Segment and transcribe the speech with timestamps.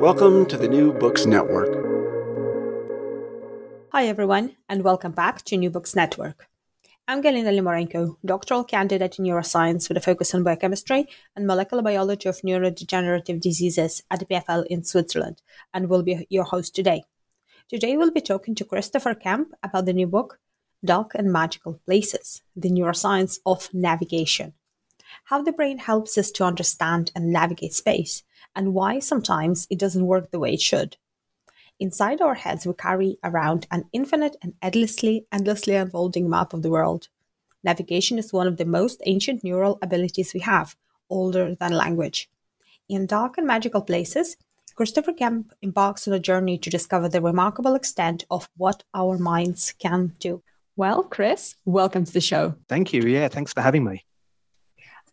[0.00, 1.74] Welcome to the New Books Network.
[3.90, 6.46] Hi, everyone, and welcome back to New Books Network.
[7.08, 12.28] I'm Galina Limorenko, doctoral candidate in neuroscience with a focus on biochemistry and molecular biology
[12.28, 15.42] of neurodegenerative diseases at EPFL in Switzerland,
[15.74, 17.02] and will be your host today.
[17.68, 20.38] Today, we'll be talking to Christopher Kemp about the new book,
[20.84, 24.52] Dark and Magical Places The Neuroscience of Navigation.
[25.24, 28.22] How the brain helps us to understand and navigate space
[28.58, 30.96] and why sometimes it doesn't work the way it should.
[31.78, 36.70] Inside our heads, we carry around an infinite and endlessly, endlessly unfolding map of the
[36.70, 37.06] world.
[37.62, 40.76] Navigation is one of the most ancient neural abilities we have,
[41.08, 42.28] older than language.
[42.88, 44.36] In dark and magical places,
[44.74, 49.72] Christopher Kemp embarks on a journey to discover the remarkable extent of what our minds
[49.78, 50.42] can do.
[50.74, 52.56] Well, Chris, welcome to the show.
[52.68, 53.02] Thank you.
[53.02, 54.04] Yeah, thanks for having me.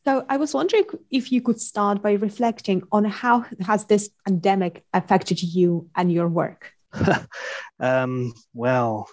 [0.05, 4.85] So I was wondering if you could start by reflecting on how has this pandemic
[4.93, 6.71] affected you and your work.
[7.79, 9.09] um, well,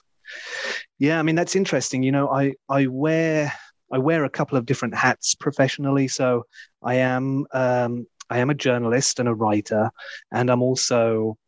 [0.99, 2.03] yeah, I mean that's interesting.
[2.03, 3.51] You know, I I wear
[3.91, 6.09] I wear a couple of different hats professionally.
[6.09, 6.45] So
[6.83, 9.91] I am um, I am a journalist and a writer,
[10.31, 11.39] and I'm also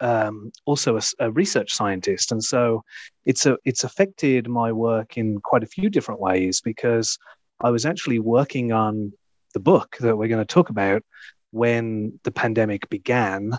[0.00, 2.82] um, also a, a, research scientist, and so
[3.26, 7.18] it's a it's affected my work in quite a few different ways because
[7.60, 9.12] I was actually working on
[9.52, 11.02] the book that we're going to talk about
[11.50, 13.52] when the pandemic began.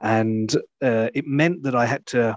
[0.00, 0.52] And
[0.82, 2.36] uh, it meant that I had to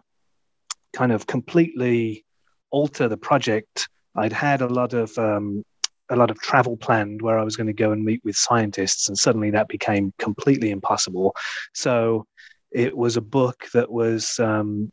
[0.94, 2.26] kind of completely
[2.70, 3.88] alter the project.
[4.16, 5.64] I'd had a lot of um,
[6.10, 9.08] a lot of travel planned where I was going to go and meet with scientists,
[9.08, 11.36] and suddenly that became completely impossible.
[11.74, 12.26] So
[12.72, 14.92] it was a book that was um,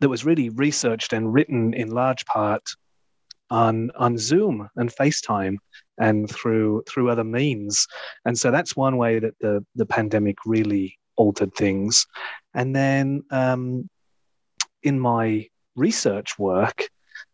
[0.00, 2.62] that was really researched and written in large part
[3.50, 5.56] on on Zoom and FaceTime
[5.98, 7.86] and through through other means.
[8.24, 12.06] And so that's one way that the the pandemic really altered things.
[12.54, 13.88] And then um,
[14.82, 16.88] in my research work,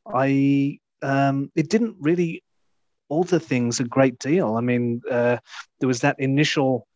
[0.07, 2.43] I um, it didn't really
[3.09, 4.57] alter things a great deal.
[4.57, 5.37] I mean, uh,
[5.81, 6.87] there was that initial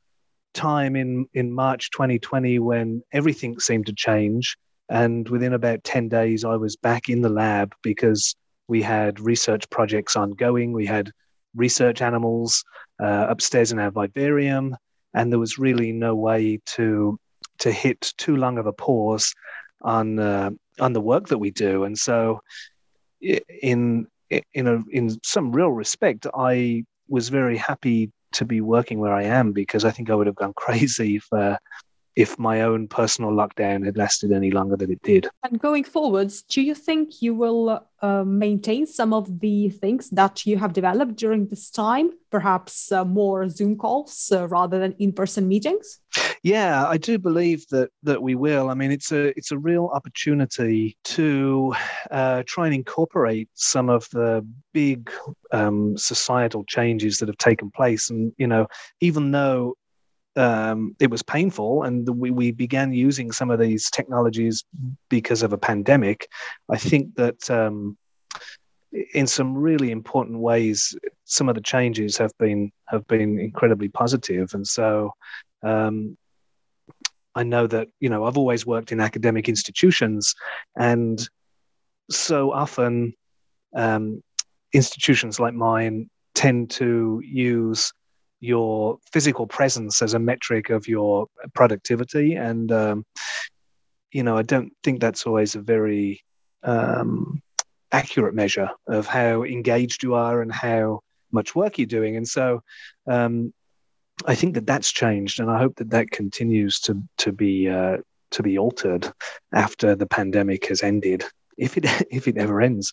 [0.54, 4.56] time in in March 2020 when everything seemed to change.
[4.88, 8.36] And within about 10 days, I was back in the lab because
[8.68, 10.72] we had research projects ongoing.
[10.72, 11.10] We had
[11.54, 12.64] research animals
[13.02, 14.76] uh, upstairs in our vivarium,
[15.14, 17.18] and there was really no way to
[17.58, 19.32] to hit too long of a pause
[19.82, 20.50] on uh,
[20.80, 21.84] on the work that we do.
[21.84, 22.40] And so,
[23.20, 24.06] in
[24.54, 29.22] in a in some real respect, I was very happy to be working where I
[29.22, 31.58] am because I think I would have gone crazy for
[32.16, 35.28] if my own personal lockdown had lasted any longer than it did.
[35.42, 40.46] And going forwards, do you think you will uh, maintain some of the things that
[40.46, 42.10] you have developed during this time?
[42.30, 46.00] Perhaps uh, more Zoom calls uh, rather than in-person meetings?
[46.42, 48.70] Yeah, I do believe that that we will.
[48.70, 51.74] I mean, it's a it's a real opportunity to
[52.10, 55.10] uh, try and incorporate some of the big
[55.52, 58.10] um, societal changes that have taken place.
[58.10, 58.68] And you know,
[59.00, 59.76] even though
[60.36, 64.64] um, it was painful, and we, we began using some of these technologies
[65.08, 66.28] because of a pandemic.
[66.68, 67.96] I think that um,
[69.14, 74.54] in some really important ways, some of the changes have been have been incredibly positive,
[74.54, 75.12] and so.
[75.62, 76.16] Um,
[77.34, 80.34] I know that you know I've always worked in academic institutions,
[80.74, 81.20] and
[82.10, 83.12] so often
[83.74, 84.22] um,
[84.72, 87.92] institutions like mine tend to use
[88.40, 93.04] your physical presence as a metric of your productivity and um,
[94.12, 96.20] you know i don't think that's always a very
[96.62, 97.40] um,
[97.92, 101.00] accurate measure of how engaged you are and how
[101.32, 102.62] much work you're doing and so
[103.08, 103.52] um,
[104.24, 107.98] I think that that's changed, and I hope that that continues to to be uh,
[108.30, 109.12] to be altered
[109.52, 111.24] after the pandemic has ended,
[111.58, 112.92] if it if it ever ends.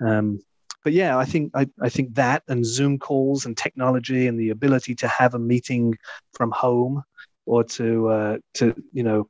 [0.00, 0.40] Um,
[0.84, 4.50] but yeah, I think I, I think that and Zoom calls and technology and the
[4.50, 5.96] ability to have a meeting
[6.34, 7.02] from home
[7.46, 9.28] or to uh, to you know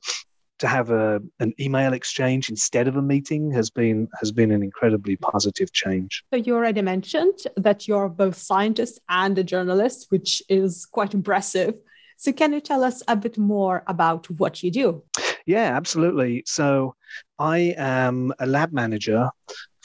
[0.58, 4.62] to have a an email exchange instead of a meeting has been has been an
[4.62, 6.24] incredibly positive change.
[6.32, 11.74] So you already mentioned that you're both scientist and a journalist, which is quite impressive.
[12.16, 15.02] So can you tell us a bit more about what you do?
[15.44, 16.44] Yeah, absolutely.
[16.46, 16.94] So
[17.38, 19.28] I am a lab manager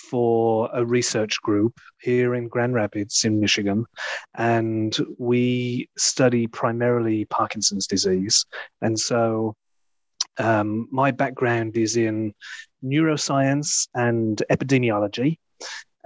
[0.09, 3.85] for a research group here in Grand Rapids in Michigan.
[4.35, 8.45] And we study primarily Parkinson's disease.
[8.81, 9.55] And so
[10.37, 12.33] um, my background is in
[12.83, 15.37] neuroscience and epidemiology.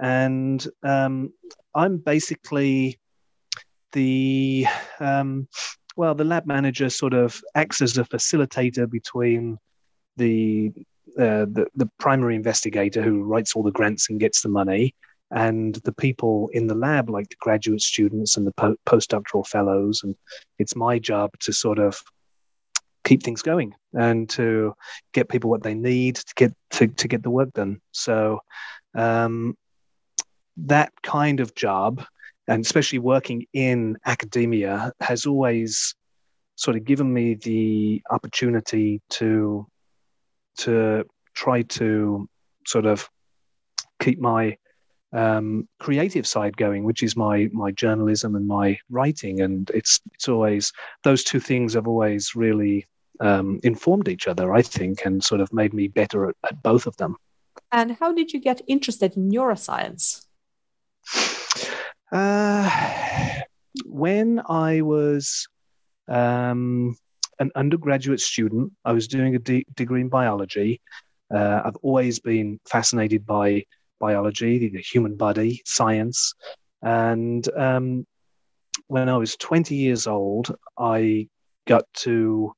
[0.00, 1.32] And um,
[1.74, 2.98] I'm basically
[3.92, 4.66] the,
[5.00, 5.48] um,
[5.96, 9.58] well, the lab manager sort of acts as a facilitator between
[10.16, 10.72] the
[11.18, 14.94] uh, the, the primary investigator who writes all the grants and gets the money,
[15.30, 20.02] and the people in the lab, like the graduate students and the po- postdoctoral fellows.
[20.04, 20.14] And
[20.58, 21.98] it's my job to sort of
[23.04, 24.74] keep things going and to
[25.12, 27.80] get people what they need to get to, to get the work done.
[27.92, 28.40] So
[28.94, 29.56] um,
[30.58, 32.04] that kind of job,
[32.46, 35.94] and especially working in academia, has always
[36.56, 39.66] sort of given me the opportunity to
[40.58, 41.04] to
[41.34, 42.28] try to
[42.66, 43.08] sort of
[44.00, 44.56] keep my
[45.12, 50.28] um, creative side going, which is my my journalism and my writing, and it's it's
[50.28, 50.72] always
[51.04, 52.86] those two things have always really
[53.20, 56.86] um, informed each other, I think, and sort of made me better at, at both
[56.86, 57.16] of them.
[57.70, 60.26] And how did you get interested in neuroscience?
[62.10, 62.68] Uh,
[63.86, 65.48] when I was
[66.08, 66.96] um,
[67.42, 68.72] an undergraduate student.
[68.84, 70.80] I was doing a de- degree in biology.
[71.32, 73.64] Uh, I've always been fascinated by
[74.00, 76.34] biology, the human body, science.
[76.82, 78.06] And um,
[78.88, 81.28] when I was 20 years old, I
[81.66, 82.52] got to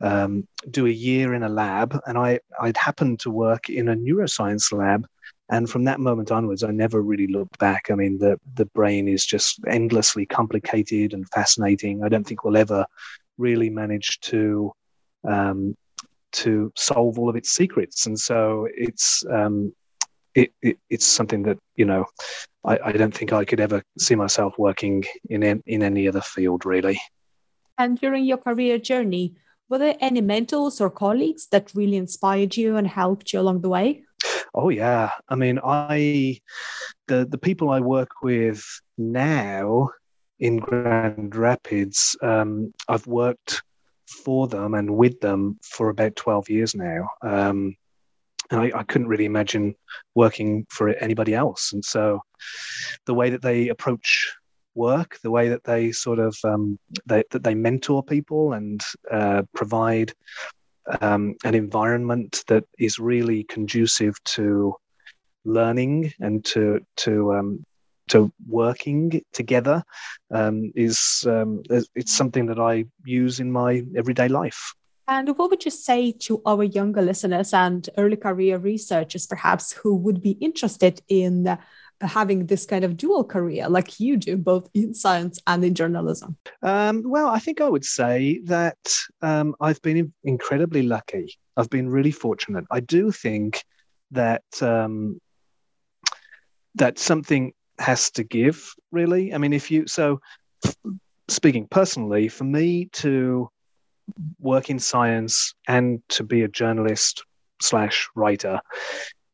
[0.00, 3.96] um, do a year in a lab, and I, I'd happened to work in a
[3.96, 5.06] neuroscience lab.
[5.50, 7.90] And from that moment onwards, I never really looked back.
[7.90, 12.04] I mean, the, the brain is just endlessly complicated and fascinating.
[12.04, 12.86] I don't think we'll ever
[13.40, 14.72] really managed to
[15.28, 15.74] um,
[16.32, 19.72] to solve all of its secrets, and so it's um,
[20.34, 22.04] it, it, it's something that you know
[22.64, 26.64] I, I, don't think I could ever see myself working in in any other field
[26.64, 27.00] really.
[27.78, 29.34] And during your career journey,
[29.68, 33.70] were there any mentors or colleagues that really inspired you and helped you along the
[33.70, 34.04] way?
[34.54, 36.40] Oh yeah, I mean, I
[37.06, 38.62] the the people I work with
[38.98, 39.90] now
[40.40, 43.62] in Grand Rapids, um, I've worked
[44.24, 47.08] for them and with them for about 12 years now.
[47.22, 47.76] Um,
[48.50, 49.76] and I, I, couldn't really imagine
[50.16, 51.72] working for anybody else.
[51.72, 52.20] And so
[53.06, 54.34] the way that they approach
[54.74, 59.42] work, the way that they sort of um, they, that they mentor people and uh,
[59.54, 60.12] provide
[61.00, 64.74] um, an environment that is really conducive to
[65.44, 67.64] learning and to to um,
[68.10, 69.82] to working together
[70.30, 74.74] um, is um, it's something that I use in my everyday life.
[75.08, 79.96] And what would you say to our younger listeners and early career researchers, perhaps, who
[79.96, 81.56] would be interested in uh,
[82.00, 86.36] having this kind of dual career like you do, both in science and in journalism?
[86.62, 88.78] Um, well, I think I would say that
[89.20, 91.36] um, I've been incredibly lucky.
[91.56, 92.64] I've been really fortunate.
[92.70, 93.64] I do think
[94.12, 95.20] that um,
[96.76, 99.34] that something has to give, really.
[99.34, 100.20] I mean, if you, so
[101.28, 103.48] speaking personally, for me to
[104.38, 107.24] work in science and to be a journalist
[107.60, 108.60] slash writer,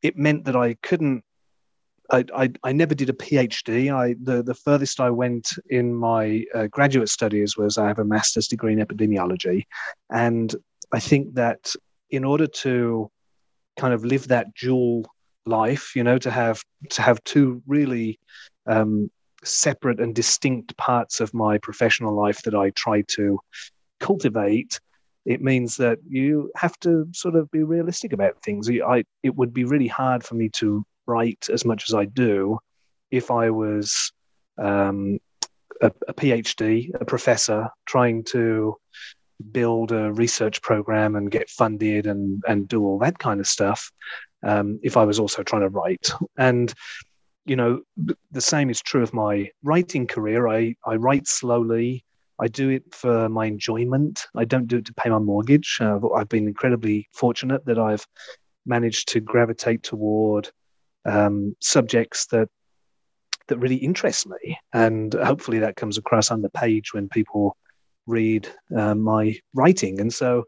[0.02, 1.22] it meant that I couldn't.
[2.08, 3.92] I, I, I never did a PhD.
[3.92, 8.04] I the, the furthest I went in my uh, graduate studies was I have a
[8.04, 9.64] master's degree in epidemiology,
[10.10, 10.54] and
[10.92, 11.74] I think that
[12.10, 13.10] in order to
[13.76, 15.04] kind of live that dual
[15.46, 18.18] life you know to have to have two really
[18.66, 19.10] um,
[19.44, 23.38] separate and distinct parts of my professional life that i try to
[24.00, 24.80] cultivate
[25.26, 28.70] it means that you have to sort of be realistic about things.
[28.70, 32.58] I, it would be really hard for me to write as much as i do
[33.10, 34.12] if i was
[34.58, 35.18] um,
[35.80, 38.76] a, a phd a professor trying to
[39.52, 43.92] build a research program and get funded and and do all that kind of stuff
[44.46, 46.06] um, if I was also trying to write.
[46.38, 46.72] And
[47.46, 47.82] you know,
[48.32, 50.48] the same is true of my writing career.
[50.48, 52.04] I, I write slowly.
[52.40, 54.26] I do it for my enjoyment.
[54.34, 55.78] I don't do it to pay my mortgage.
[55.80, 58.04] Uh, I've been incredibly fortunate that I've
[58.66, 60.50] managed to gravitate toward
[61.04, 62.48] um, subjects that
[63.48, 67.56] that really interest me, and hopefully that comes across on the page when people
[68.08, 70.00] read uh, my writing.
[70.00, 70.44] And so,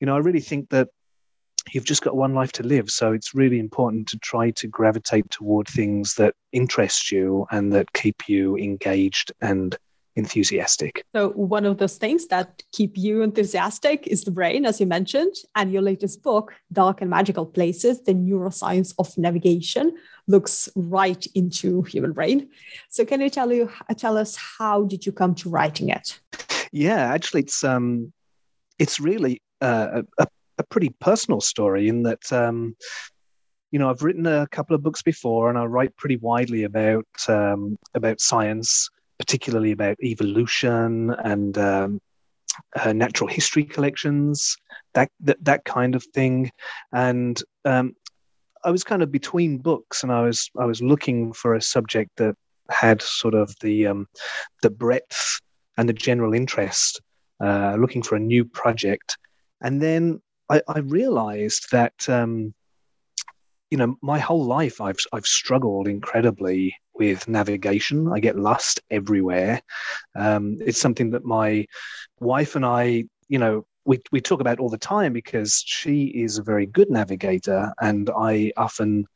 [0.00, 0.88] you know, I really think that
[1.72, 2.90] you've just got one life to live.
[2.90, 7.92] So it's really important to try to gravitate toward things that interest you and that
[7.92, 9.76] keep you engaged and
[10.16, 11.04] enthusiastic.
[11.14, 15.34] So, one of those things that keep you enthusiastic is the brain, as you mentioned.
[15.54, 21.82] And your latest book, Dark and Magical Places The Neuroscience of Navigation, looks right into
[21.82, 22.48] human brain.
[22.88, 26.20] So, can you tell, you, tell us how did you come to writing it?
[26.72, 28.12] Yeah, actually, it's, um,
[28.78, 30.26] it's really uh, a, a
[30.62, 32.32] pretty personal story in that.
[32.32, 32.76] Um,
[33.72, 37.06] you know, I've written a couple of books before, and I write pretty widely about
[37.26, 42.00] um, about science particularly about evolution and um,
[42.76, 44.56] uh, natural history collections,
[44.94, 46.50] that, that that kind of thing.
[46.92, 47.94] And um,
[48.64, 52.10] I was kind of between books, and I was I was looking for a subject
[52.16, 52.34] that
[52.70, 54.06] had sort of the um,
[54.62, 55.40] the breadth
[55.76, 57.00] and the general interest,
[57.40, 59.16] uh, looking for a new project.
[59.60, 60.20] And then
[60.50, 62.54] I, I realized that um,
[63.70, 68.10] you know my whole life I've I've struggled incredibly with navigation.
[68.12, 69.60] I get lost everywhere.
[70.14, 71.66] Um, it's something that my
[72.20, 76.38] wife and I, you know, we, we talk about all the time because she is
[76.38, 79.06] a very good navigator, and I often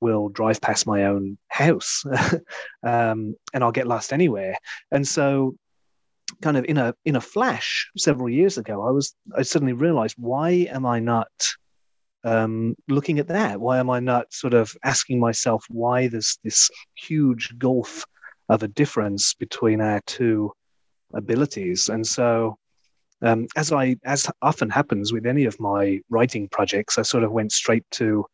[0.00, 2.04] will drive past my own house
[2.82, 4.56] um, and I'll get lost anywhere.
[4.90, 5.54] And so
[6.40, 10.16] kind of in a in a flash several years ago, I was I suddenly realized
[10.18, 11.30] why am I not
[12.24, 13.60] um, looking at that?
[13.60, 18.04] Why am I not sort of asking myself why there's this huge gulf
[18.48, 20.52] of a difference between our two
[21.14, 21.88] abilities?
[21.88, 22.56] And so,
[23.22, 27.32] um, as I as often happens with any of my writing projects, I sort of
[27.32, 28.26] went straight to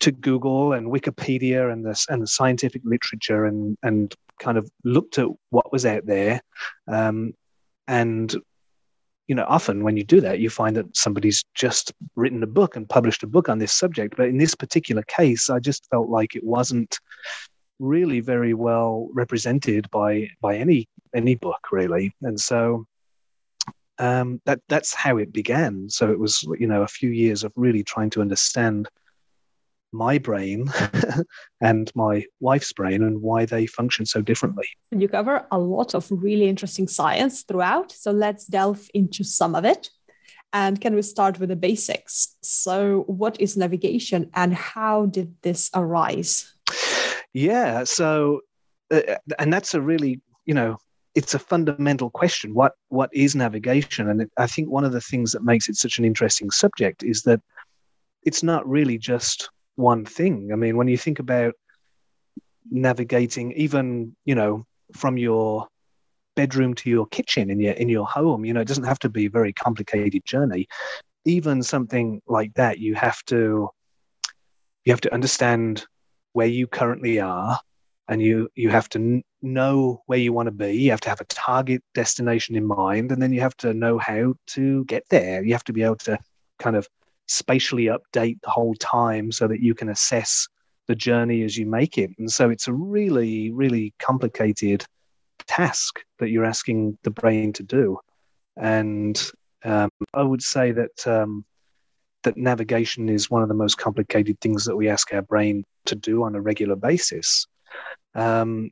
[0.00, 5.18] to Google and Wikipedia and the and the scientific literature and and kind of looked
[5.18, 6.40] at what was out there,
[6.88, 7.34] um,
[7.88, 8.34] and
[9.28, 12.76] you know, often when you do that, you find that somebody's just written a book
[12.76, 14.16] and published a book on this subject.
[14.16, 16.98] But in this particular case, I just felt like it wasn't
[17.78, 22.14] really very well represented by by any any book really.
[22.22, 22.86] And so
[23.98, 25.88] um, that that's how it began.
[25.90, 28.88] So it was you know a few years of really trying to understand
[29.96, 30.70] my brain
[31.60, 34.66] and my wife's brain and why they function so differently.
[34.90, 37.92] You cover a lot of really interesting science throughout.
[37.92, 39.90] So let's delve into some of it.
[40.52, 42.36] And can we start with the basics?
[42.42, 46.54] So, what is navigation and how did this arise?
[47.34, 47.84] Yeah.
[47.84, 48.40] So,
[48.90, 50.78] uh, and that's a really, you know,
[51.14, 52.54] it's a fundamental question.
[52.54, 54.08] What what is navigation?
[54.08, 57.02] And it, I think one of the things that makes it such an interesting subject
[57.02, 57.40] is that
[58.22, 60.50] it's not really just one thing.
[60.52, 61.54] I mean, when you think about
[62.70, 64.64] navigating, even you know,
[64.94, 65.68] from your
[66.34, 69.08] bedroom to your kitchen in your in your home, you know, it doesn't have to
[69.08, 70.66] be a very complicated journey.
[71.24, 73.68] Even something like that, you have to
[74.84, 75.84] you have to understand
[76.32, 77.58] where you currently are,
[78.08, 80.72] and you you have to n- know where you want to be.
[80.72, 83.98] You have to have a target destination in mind, and then you have to know
[83.98, 85.44] how to get there.
[85.44, 86.18] You have to be able to
[86.58, 86.88] kind of
[87.26, 90.48] spatially update the whole time so that you can assess
[90.86, 92.10] the journey as you make it.
[92.18, 94.84] And so it's a really, really complicated
[95.46, 97.98] task that you're asking the brain to do.
[98.56, 99.20] And
[99.64, 101.44] um, I would say that um,
[102.22, 105.94] that navigation is one of the most complicated things that we ask our brain to
[105.94, 107.46] do on a regular basis.
[108.14, 108.70] Um,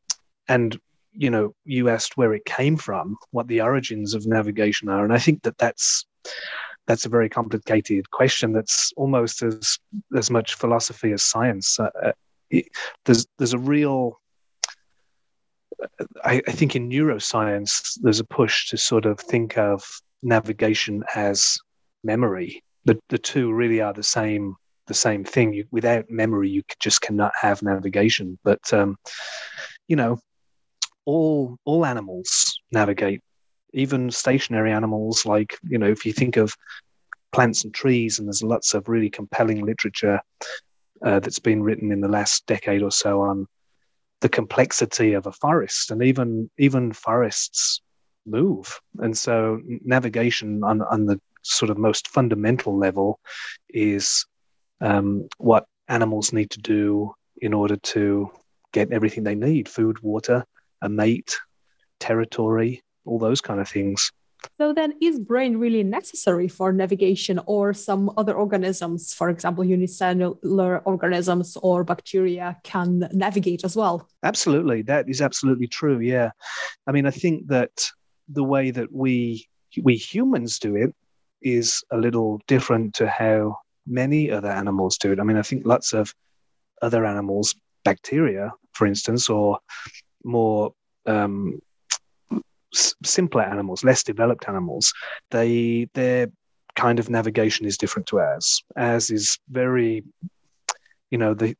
[0.48, 0.78] and
[1.12, 5.12] you know, you asked where it came from, what the origins of navigation are, and
[5.12, 6.04] I think that that's
[6.86, 8.52] that's a very complicated question.
[8.52, 9.78] That's almost as
[10.16, 11.78] as much philosophy as science.
[11.78, 12.12] Uh, uh
[12.50, 12.66] it,
[13.04, 14.20] there's there's a real
[16.24, 19.82] I, I, think in neuroscience there's a push to sort of think of
[20.22, 21.58] navigation as
[22.02, 22.62] memory.
[22.84, 25.54] The the two really are the same the same thing.
[25.54, 28.38] You, without memory, you just cannot have navigation.
[28.44, 28.96] But um,
[29.88, 30.18] you know,
[31.04, 33.20] all all animals navigate
[33.74, 36.56] even stationary animals like you know if you think of
[37.32, 40.20] plants and trees and there's lots of really compelling literature
[41.04, 43.46] uh, that's been written in the last decade or so on
[44.20, 47.82] the complexity of a forest and even even forests
[48.26, 48.80] move.
[48.98, 53.20] And so navigation on, on the sort of most fundamental level
[53.68, 54.26] is
[54.80, 58.30] um, what animals need to do in order to
[58.72, 60.44] get everything they need food water
[60.82, 61.38] a mate
[62.00, 64.10] territory all those kind of things.
[64.58, 70.80] So then, is brain really necessary for navigation, or some other organisms, for example, unicellular
[70.80, 74.06] organisms or bacteria, can navigate as well?
[74.22, 75.98] Absolutely, that is absolutely true.
[75.98, 76.30] Yeah,
[76.86, 77.90] I mean, I think that
[78.28, 79.48] the way that we
[79.82, 80.94] we humans do it
[81.40, 85.20] is a little different to how many other animals do it.
[85.20, 86.14] I mean, I think lots of
[86.82, 89.58] other animals, bacteria, for instance, or
[90.24, 90.72] more
[91.06, 91.60] um,
[93.04, 94.92] simpler animals, less developed animals,
[95.30, 96.28] they their
[96.74, 98.62] kind of navigation is different to ours.
[98.76, 100.02] Ours is very,
[101.10, 101.56] you know, the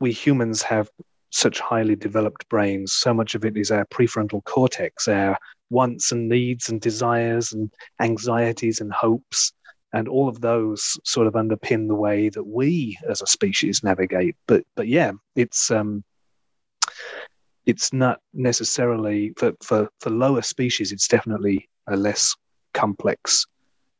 [0.00, 0.88] we humans have
[1.30, 2.92] such highly developed brains.
[2.92, 5.38] So much of it is our prefrontal cortex, our
[5.70, 7.70] wants and needs and desires and
[8.00, 9.52] anxieties and hopes.
[9.92, 14.36] And all of those sort of underpin the way that we as a species navigate.
[14.46, 16.04] But but yeah, it's um
[17.68, 22.34] it's not necessarily for, for, for lower species, it's definitely a less
[22.72, 23.46] complex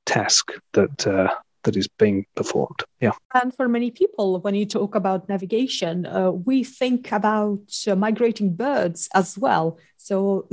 [0.07, 1.29] task that uh,
[1.65, 2.81] that is being performed.
[3.01, 3.13] Yeah.
[3.35, 8.55] And for many people, when you talk about navigation, uh, we think about uh, migrating
[8.55, 9.79] birds as well.
[9.99, 10.49] So,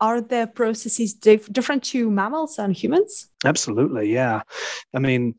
[0.00, 3.28] are the processes dif- different to mammals and humans?
[3.44, 4.12] Absolutely.
[4.12, 4.42] Yeah.
[4.94, 5.34] I mean,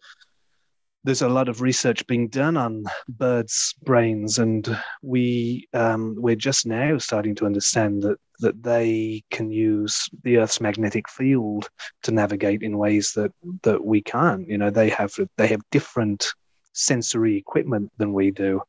[1.06, 6.66] there's a lot of research being done on birds' brains, and we um, we're just
[6.66, 11.70] now starting to understand that that they can use the Earth's magnetic field
[12.04, 13.32] to navigate in ways that
[13.62, 14.50] that we can't.
[14.50, 16.28] You know, they have they have different
[16.74, 18.62] sensory equipment than we do.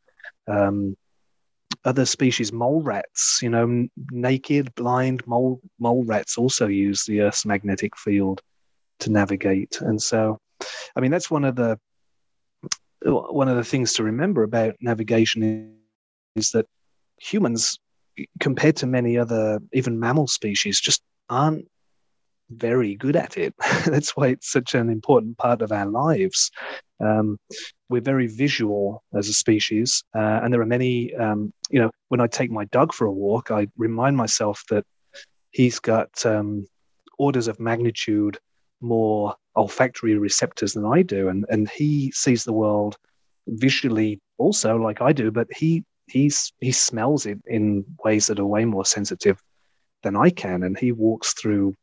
[0.46, 0.94] Um,
[1.86, 7.46] other species, mole rats, you know, naked, blind mole mole rats also use the Earth's
[7.46, 8.42] magnetic field
[8.98, 10.38] to navigate, and so,
[10.94, 11.78] I mean, that's one of the
[13.06, 15.76] one of the things to remember about navigation
[16.34, 16.66] is that
[17.20, 17.78] humans,
[18.40, 21.66] compared to many other, even mammal species, just aren't
[22.50, 23.54] very good at it.
[23.86, 26.50] That's why it's such an important part of our lives.
[27.00, 27.38] Um,
[27.88, 31.14] we're very visual as a species, uh, and there are many.
[31.14, 34.84] Um, you know, when I take my dog for a walk, I remind myself that
[35.50, 36.66] he's got um,
[37.18, 38.38] orders of magnitude
[38.80, 42.96] more olfactory receptors than I do, and and he sees the world
[43.46, 48.46] visually also like I do, but he he's he smells it in ways that are
[48.46, 49.40] way more sensitive
[50.02, 51.74] than I can, and he walks through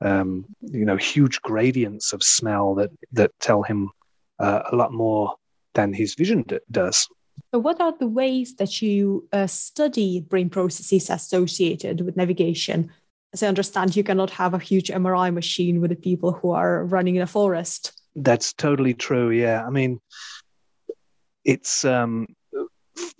[0.00, 3.90] um, you know huge gradients of smell that that tell him
[4.38, 5.34] uh, a lot more
[5.74, 7.06] than his vision d- does.
[7.52, 12.90] So, what are the ways that you uh, study brain processes associated with navigation?
[13.34, 16.84] As I understand, you cannot have a huge MRI machine with the people who are
[16.84, 17.92] running in a forest.
[18.14, 19.30] That's totally true.
[19.30, 20.00] Yeah, I mean,
[21.44, 22.28] it's um,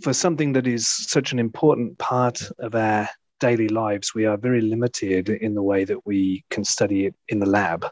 [0.03, 3.09] for something that is such an important part of our
[3.41, 4.15] daily lives.
[4.15, 7.85] We are very limited in the way that we can study it in the lab,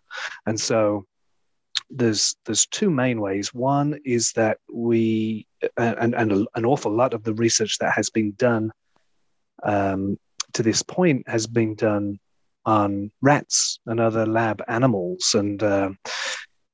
[0.47, 1.05] and so
[1.91, 3.53] there's there's two main ways.
[3.53, 8.33] One is that we and and an awful lot of the research that has been
[8.39, 8.71] done
[9.65, 10.19] um,
[10.55, 12.19] to this point has been done
[12.65, 15.91] on rats and other lab animals, and uh,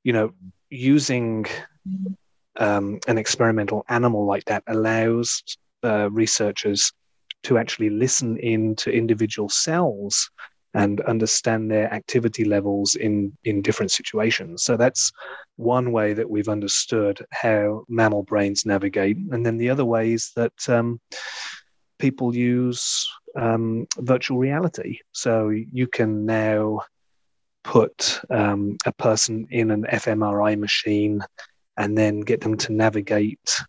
[0.05, 0.33] you know,
[0.71, 1.47] using
[2.57, 5.43] um, an experimental animal like that allows
[5.85, 6.93] uh, researchers
[7.45, 10.31] to actually listen in to individual cells
[10.75, 14.65] and understand their activity levels in in different situations.
[14.65, 15.11] So that's
[15.57, 19.17] one way that we've understood how mammal brains navigate.
[19.31, 21.01] And then the other way is that um,
[21.99, 24.99] people use um, virtual reality.
[25.13, 26.81] So you can now
[27.65, 31.21] put um, a person in an fMRI machine
[31.77, 33.61] and then get them to navigate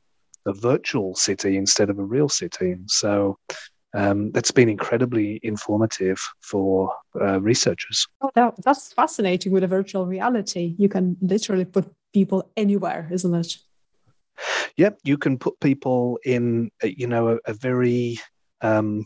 [0.46, 2.76] a virtual city instead of a real city.
[2.88, 3.38] So
[3.94, 8.08] um, that's been incredibly informative for uh, researchers.
[8.22, 10.76] Oh, that, that's fascinating with a virtual reality.
[10.78, 13.58] You can literally put people anywhere, isn't it?
[14.78, 18.20] Yep, you can put people in, you know, a, a very
[18.62, 19.06] um,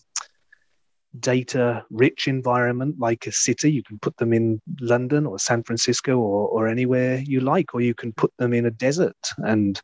[1.19, 3.72] data rich environment like a city.
[3.72, 7.82] You can put them in London or San Francisco or, or anywhere you like, or
[7.82, 9.82] you can put them in a desert and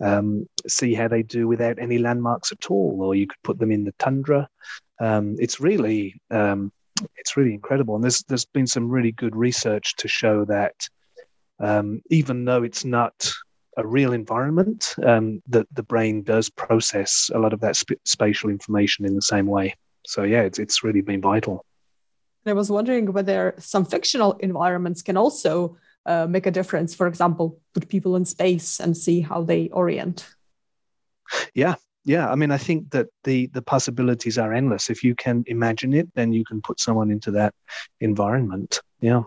[0.00, 3.72] um, see how they do without any landmarks at all, or you could put them
[3.72, 4.48] in the tundra.
[5.00, 6.72] Um, it's really um,
[7.16, 10.74] it's really incredible, and there's there's been some really good research to show that
[11.60, 13.30] um, even though it's not
[13.78, 18.50] a real environment, um, that the brain does process a lot of that sp- spatial
[18.50, 19.74] information in the same way.
[20.04, 21.64] So yeah, it's it's really been vital.
[22.46, 26.94] I was wondering whether some fictional environments can also uh, make a difference.
[26.94, 30.26] For example, put people in space and see how they orient.
[31.54, 34.90] Yeah, yeah, I mean, I think that the the possibilities are endless.
[34.90, 37.54] If you can imagine it, then you can put someone into that
[38.00, 38.80] environment.
[39.00, 39.22] Yeah.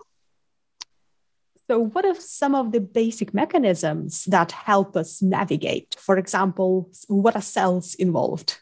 [1.72, 5.96] So, what are some of the basic mechanisms that help us navigate?
[5.98, 8.58] For example, what are cells involved?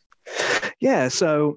[0.79, 1.57] Yeah, so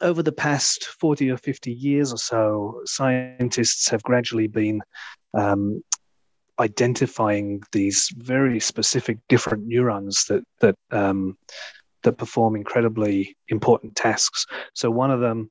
[0.00, 4.80] over the past 40 or 50 years or so, scientists have gradually been
[5.34, 5.84] um,
[6.58, 11.38] identifying these very specific different neurons that that um,
[12.02, 14.46] that perform incredibly important tasks.
[14.74, 15.50] So one of them,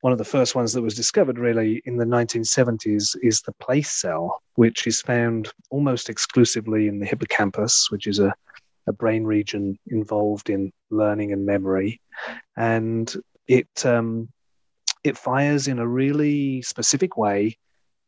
[0.00, 3.92] one of the first ones that was discovered really in the 1970s is the place
[3.92, 8.34] cell, which is found almost exclusively in the hippocampus, which is a,
[8.86, 12.00] a brain region involved in learning and memory.
[12.56, 13.12] And
[13.46, 14.28] it um,
[15.02, 17.58] it fires in a really specific way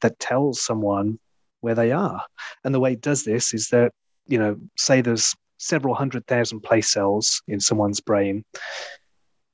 [0.01, 1.19] that tells someone
[1.61, 2.23] where they are.
[2.65, 3.93] And the way it does this is that,
[4.27, 8.45] you know, say there's several hundred thousand place cells in someone's brain.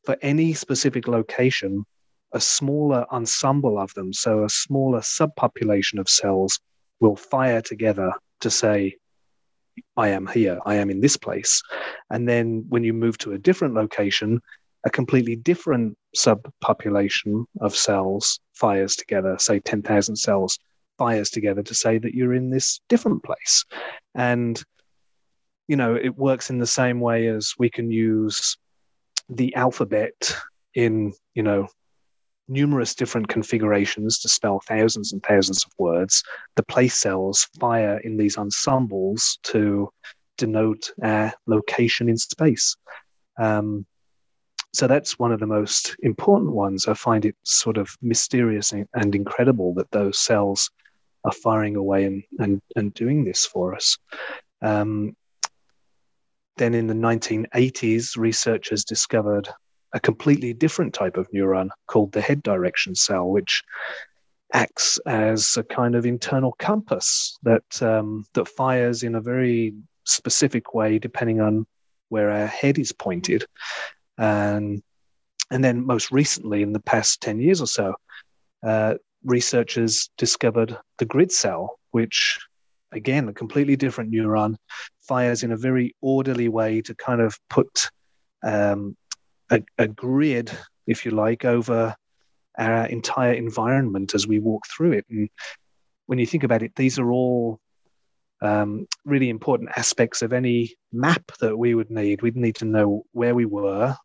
[0.05, 1.85] For any specific location,
[2.33, 6.59] a smaller ensemble of them, so a smaller subpopulation of cells,
[7.01, 8.97] will fire together to say,
[9.97, 11.63] I am here, I am in this place.
[12.11, 14.41] And then when you move to a different location,
[14.85, 20.59] a completely different subpopulation of cells fires together, say 10,000 cells
[20.99, 23.65] fires together to say that you're in this different place.
[24.15, 24.63] And
[25.73, 28.59] you know, it works in the same way as we can use
[29.31, 30.37] the alphabet
[30.75, 31.67] in, you know,
[32.47, 36.23] numerous different configurations to spell thousands and thousands of words.
[36.57, 39.89] The place cells fire in these ensembles to
[40.37, 42.77] denote our location in space.
[43.41, 43.87] Um,
[44.75, 46.87] so that's one of the most important ones.
[46.87, 50.71] I find it sort of mysterious and incredible that those cells
[51.25, 53.97] are firing away and, and, and doing this for us.
[54.61, 55.17] Um,
[56.57, 59.49] then in the 1980s, researchers discovered
[59.93, 63.63] a completely different type of neuron called the head direction cell, which
[64.53, 70.75] acts as a kind of internal compass that um, that fires in a very specific
[70.75, 71.67] way depending on
[72.09, 73.45] where our head is pointed.
[74.19, 74.83] And
[75.51, 77.95] and then most recently, in the past 10 years or so,
[78.63, 82.39] uh, researchers discovered the grid cell, which
[82.93, 84.57] again, a completely different neuron,
[85.03, 87.89] fires in a very orderly way to kind of put
[88.43, 88.97] um,
[89.51, 90.51] a, a grid,
[90.87, 91.95] if you like, over
[92.59, 95.07] our entire environment as we walk through it.
[95.11, 95.29] And
[96.07, 97.59] when you think about it, these are all
[98.41, 102.23] um, really important aspects of any map that we would need.
[102.23, 103.97] We'd need to know where we were,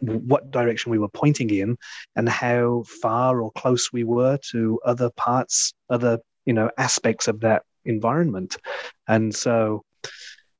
[0.00, 1.76] what direction we were pointing in,
[2.16, 7.40] and how far or close we were to other parts, other you know aspects of
[7.40, 8.56] that environment.
[9.06, 9.84] And so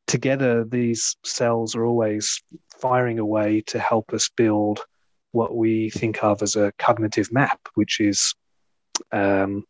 [0.07, 2.43] together, these cells are always
[2.81, 4.85] firing away to help us build
[5.33, 8.35] what we think of as a cognitive map, which is
[9.13, 9.65] um,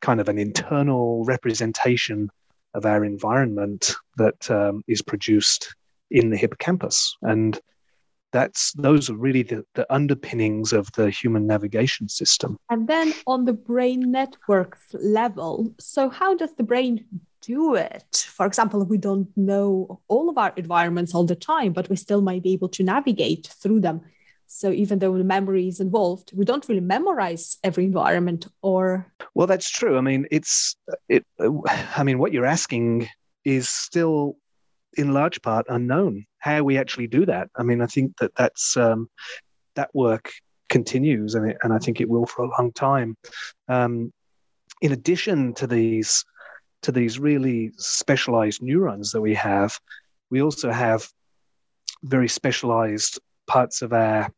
[0.00, 2.30] kind of an internal representation
[2.74, 5.74] of our environment that um, is produced
[6.10, 7.16] in the hippocampus.
[7.22, 7.58] And
[8.32, 13.44] that's those are really the, the underpinnings of the human navigation system and then on
[13.44, 17.04] the brain networks level so how does the brain
[17.40, 21.88] do it for example we don't know all of our environments all the time but
[21.88, 24.00] we still might be able to navigate through them
[24.46, 29.46] so even though the memory is involved we don't really memorize every environment or well
[29.46, 30.76] that's true i mean it's
[31.08, 31.24] it
[31.96, 33.08] i mean what you're asking
[33.44, 34.36] is still
[34.96, 37.50] in large part unknown how we actually do that.
[37.56, 39.08] I mean, I think that that's um,
[39.74, 40.30] that work
[40.68, 43.16] continues, and, it, and I think it will for a long time.
[43.68, 44.12] Um,
[44.80, 46.24] in addition to these
[46.82, 49.78] to these really specialized neurons that we have,
[50.30, 51.08] we also have
[52.02, 54.30] very specialized parts of our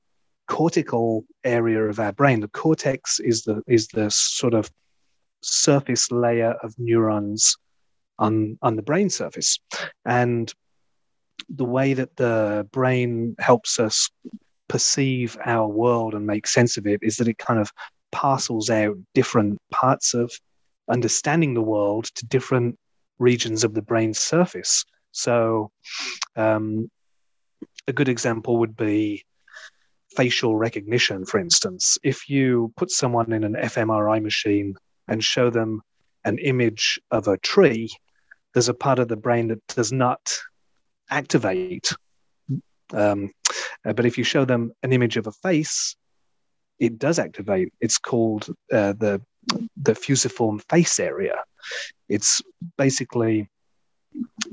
[0.48, 2.40] cortical area of our brain.
[2.40, 4.70] The cortex is the is the sort of
[5.42, 7.56] surface layer of neurons
[8.18, 9.58] on on the brain surface,
[10.04, 10.52] and
[11.48, 14.08] the way that the brain helps us
[14.68, 17.72] perceive our world and make sense of it is that it kind of
[18.12, 20.32] parcels out different parts of
[20.90, 22.78] understanding the world to different
[23.18, 24.84] regions of the brain's surface.
[25.12, 25.70] So,
[26.36, 26.90] um,
[27.88, 29.24] a good example would be
[30.16, 31.98] facial recognition, for instance.
[32.02, 34.74] If you put someone in an fMRI machine
[35.08, 35.82] and show them
[36.24, 37.88] an image of a tree,
[38.52, 40.20] there's a part of the brain that does not
[41.10, 41.92] activate.
[42.92, 43.30] Um,
[43.84, 45.96] uh, but if you show them an image of a face,
[46.78, 47.72] it does activate.
[47.80, 49.22] It's called uh, the
[49.76, 51.36] the fusiform face area.
[52.08, 52.42] It's
[52.76, 53.48] basically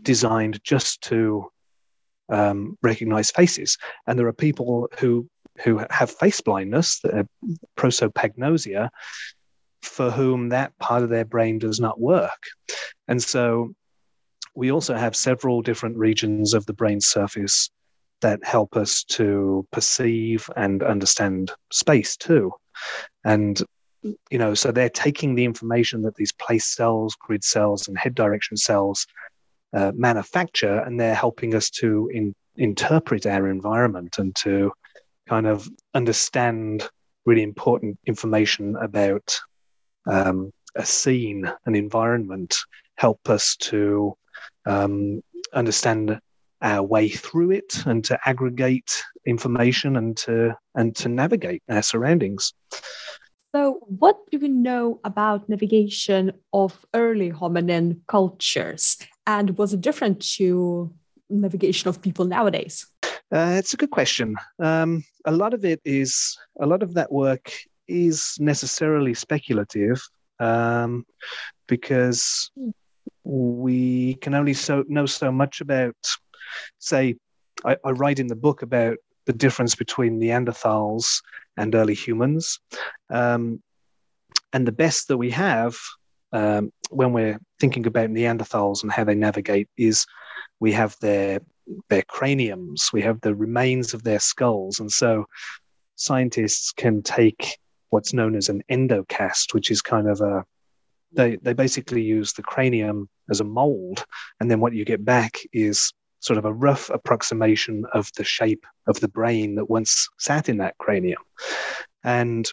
[0.01, 1.49] designed just to
[2.29, 3.77] um, recognize faces.
[4.05, 5.27] And there are people who
[5.63, 7.01] who have face blindness,
[7.77, 8.89] prosopagnosia,
[9.81, 12.43] for whom that part of their brain does not work.
[13.07, 13.73] And so
[14.53, 17.71] we also have several different regions of the brain surface
[18.21, 22.51] that help us to perceive and understand space too.
[23.23, 23.61] And
[24.29, 28.15] you know, so they're taking the information that these place cells, grid cells, and head
[28.15, 29.07] direction cells
[29.73, 34.71] uh, manufacture, and they're helping us to in, interpret our environment and to
[35.27, 36.89] kind of understand
[37.25, 39.37] really important information about
[40.09, 42.55] um, a scene, an environment,
[42.95, 44.15] help us to
[44.65, 45.21] um,
[45.53, 46.19] understand
[46.61, 52.53] our way through it and to aggregate information and to and to navigate our surroundings.
[53.57, 60.21] So, what do we know about navigation of early hominin cultures, and was it different
[60.37, 60.93] to
[61.27, 62.85] navigation of people nowadays?
[63.33, 64.35] Uh, it's a good question.
[64.59, 67.51] Um, a lot of it is a lot of that work
[67.87, 69.99] is necessarily speculative
[70.39, 71.03] um,
[71.67, 72.51] because
[73.23, 75.97] we can only so know so much about,
[76.77, 77.15] say,
[77.65, 81.21] I, I write in the book about the difference between Neanderthals
[81.57, 82.59] and early humans.
[83.11, 83.61] Um,
[84.53, 85.75] and the best that we have
[86.31, 90.05] um, when we're thinking about Neanderthals and how they navigate is
[90.59, 91.39] we have their
[91.89, 95.25] their craniums, we have the remains of their skulls, and so
[95.95, 97.57] scientists can take
[97.89, 100.43] what's known as an endocast, which is kind of a
[101.11, 104.05] they they basically use the cranium as a mold,
[104.39, 108.65] and then what you get back is sort of a rough approximation of the shape
[108.87, 111.21] of the brain that once sat in that cranium.
[112.03, 112.49] And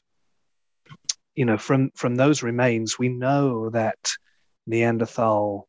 [1.35, 3.99] you know, from from those remains, we know that
[4.67, 5.69] Neanderthal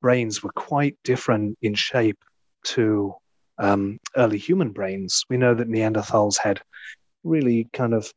[0.00, 2.18] brains were quite different in shape
[2.64, 3.14] to
[3.58, 5.24] um, early human brains.
[5.28, 6.60] We know that Neanderthals had
[7.24, 8.10] really kind of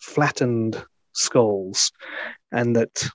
[0.00, 1.92] flattened skulls,
[2.52, 3.08] and that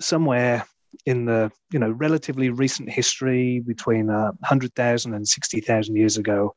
[0.00, 0.64] somewhere
[1.04, 6.54] in the you know relatively recent history between uh, 100,000 and 60,000 years ago,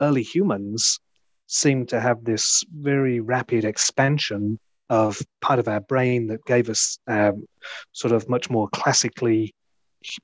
[0.00, 1.00] early humans
[1.46, 4.58] seemed to have this very rapid expansion
[4.90, 7.46] of part of our brain that gave us um,
[7.92, 9.54] sort of much more classically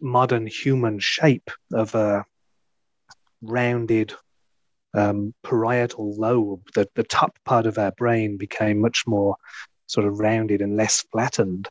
[0.00, 2.24] modern human shape of a
[3.40, 4.12] rounded
[4.94, 6.60] um, parietal lobe.
[6.74, 9.36] The, the top part of our brain became much more
[9.86, 11.68] sort of rounded and less flattened.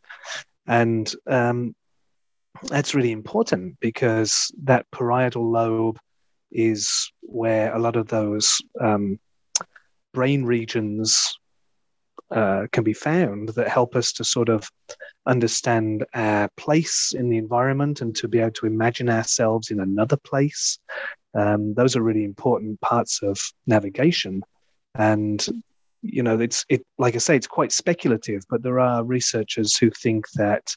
[0.72, 1.76] And um,
[2.64, 6.00] that's really important because that parietal lobe
[6.50, 9.20] is where a lot of those um,
[10.14, 11.38] brain regions
[12.32, 14.72] uh, can be found that help us to sort of
[15.26, 20.16] understand our place in the environment and to be able to imagine ourselves in another
[20.16, 20.80] place.
[21.36, 24.42] Um, those are really important parts of navigation.
[24.96, 25.46] And
[26.02, 29.90] you know, it's it like I say, it's quite speculative, but there are researchers who
[29.92, 30.76] think that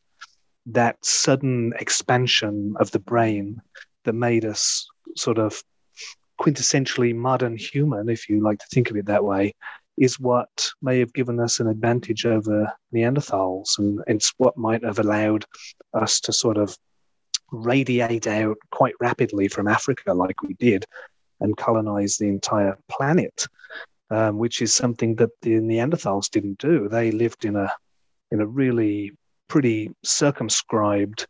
[0.67, 3.61] that sudden expansion of the brain
[4.05, 5.63] that made us sort of
[6.41, 9.55] quintessentially modern human, if you like to think of it that way,
[9.97, 14.99] is what may have given us an advantage over Neanderthals, and it's what might have
[14.99, 15.45] allowed
[15.95, 16.77] us to sort of
[17.53, 20.85] radiate out quite rapidly from Africa, like we did,
[21.41, 23.47] and colonize the entire planet
[24.15, 26.89] um, which is something that the Neanderthals didn't do.
[26.89, 27.73] They lived in a
[28.31, 29.13] in a really
[29.49, 31.27] pretty circumscribed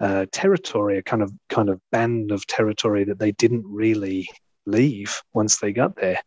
[0.00, 4.26] uh, territory, a kind of kind of band of territory that they didn't really
[4.64, 6.20] leave once they got there,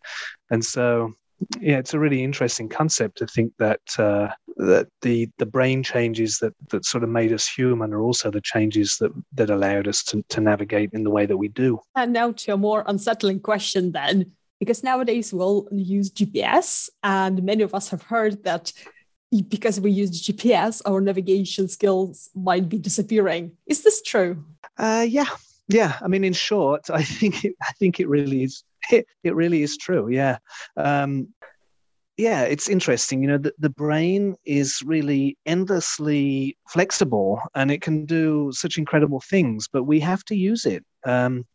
[0.51, 1.13] and so
[1.59, 6.37] yeah, it's a really interesting concept to think that uh, that the the brain changes
[6.39, 10.03] that that sort of made us human are also the changes that that allowed us
[10.03, 11.79] to, to navigate in the way that we do.
[11.95, 17.63] And now to a more unsettling question then because nowadays we'll use GPS, and many
[17.63, 18.71] of us have heard that
[19.49, 23.51] because we use GPS, our navigation skills might be disappearing.
[23.65, 24.43] Is this true?
[24.77, 25.27] Uh, yeah,
[25.67, 25.97] yeah.
[26.01, 28.63] I mean, in short, I think it, I think it really is.
[28.91, 30.09] It, it really is true.
[30.09, 30.37] Yeah.
[30.77, 31.29] Um,
[32.15, 33.21] yeah, it's interesting.
[33.21, 39.21] You know, the, the brain is really endlessly flexible and it can do such incredible
[39.21, 40.83] things, but we have to use it.
[41.05, 41.45] Um,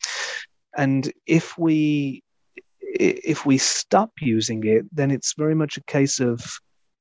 [0.76, 2.22] and if we
[3.00, 6.44] if we stop using it, then it's very much a case of,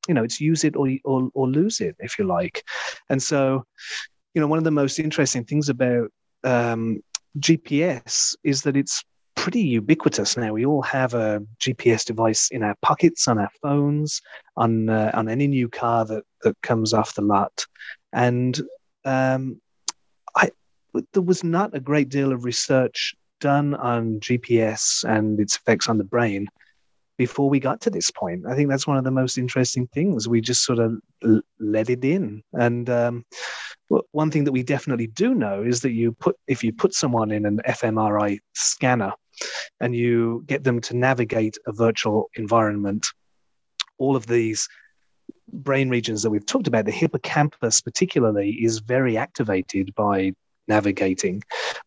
[0.08, 2.63] you know, it's use it or, or, or lose it, if you like.
[3.10, 3.63] And so,
[4.34, 6.10] you know, one of the most interesting things about
[6.43, 7.01] um,
[7.39, 9.04] GPS is that it's
[9.36, 10.54] pretty ubiquitous now.
[10.54, 14.21] We all have a GPS device in our pockets, on our phones,
[14.58, 17.65] on uh, on any new car that that comes off the lot,
[18.13, 18.60] and
[19.06, 19.62] um,
[20.36, 20.51] I
[21.13, 25.97] there was not a great deal of research done on GPS and its effects on
[25.97, 26.47] the brain
[27.17, 28.45] before we got to this point.
[28.47, 30.27] I think that's one of the most interesting things.
[30.27, 32.41] We just sort of l- let it in.
[32.54, 33.25] And um,
[34.12, 37.32] one thing that we definitely do know is that you put if you put someone
[37.32, 39.12] in an fMRI scanner
[39.80, 43.06] and you get them to navigate a virtual environment,
[43.97, 44.67] all of these
[45.54, 50.32] brain regions that we've talked about, the hippocampus particularly, is very activated by
[50.67, 51.41] navigating.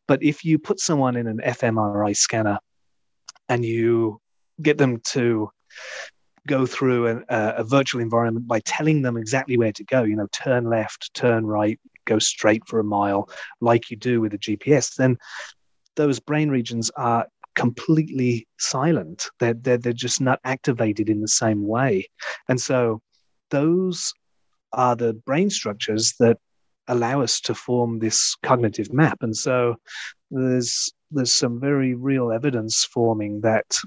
[0.06, 2.58] But if you put someone in an fMRI scanner
[3.48, 4.20] and you
[4.62, 5.50] get them to
[6.46, 10.64] go through a, virtual environment by telling them exactly where to go, you know, turn
[10.64, 13.28] left, turn right, go straight for a mile,
[13.60, 15.16] like you do with a GPS, then
[15.96, 19.28] those brain regions are completely silent.
[19.38, 22.08] They're, they're, they're just not activated in the same way.
[22.48, 23.00] And so
[23.50, 24.12] those
[24.72, 26.38] are the brain structures that
[26.88, 29.18] allow us to form this cognitive map.
[29.22, 29.76] And so
[30.30, 33.78] there's there's some very real evidence forming that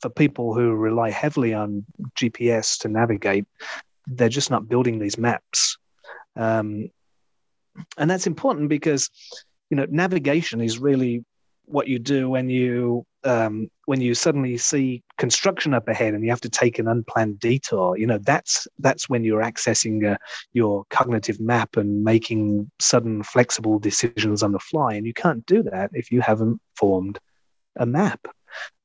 [0.00, 1.84] for people who rely heavily on
[2.16, 3.46] GPS to navigate,
[4.06, 5.78] they're just not building these maps.
[6.34, 6.90] Um,
[7.96, 9.10] and that's important because
[9.70, 11.24] you know navigation is really
[11.64, 16.30] what you do when you um, when you suddenly see construction up ahead and you
[16.30, 20.16] have to take an unplanned detour you know that's that's when you're accessing uh,
[20.52, 24.94] your cognitive map and making sudden flexible decisions on the fly.
[24.94, 27.18] And you can't do that if you haven't formed
[27.76, 28.26] a map.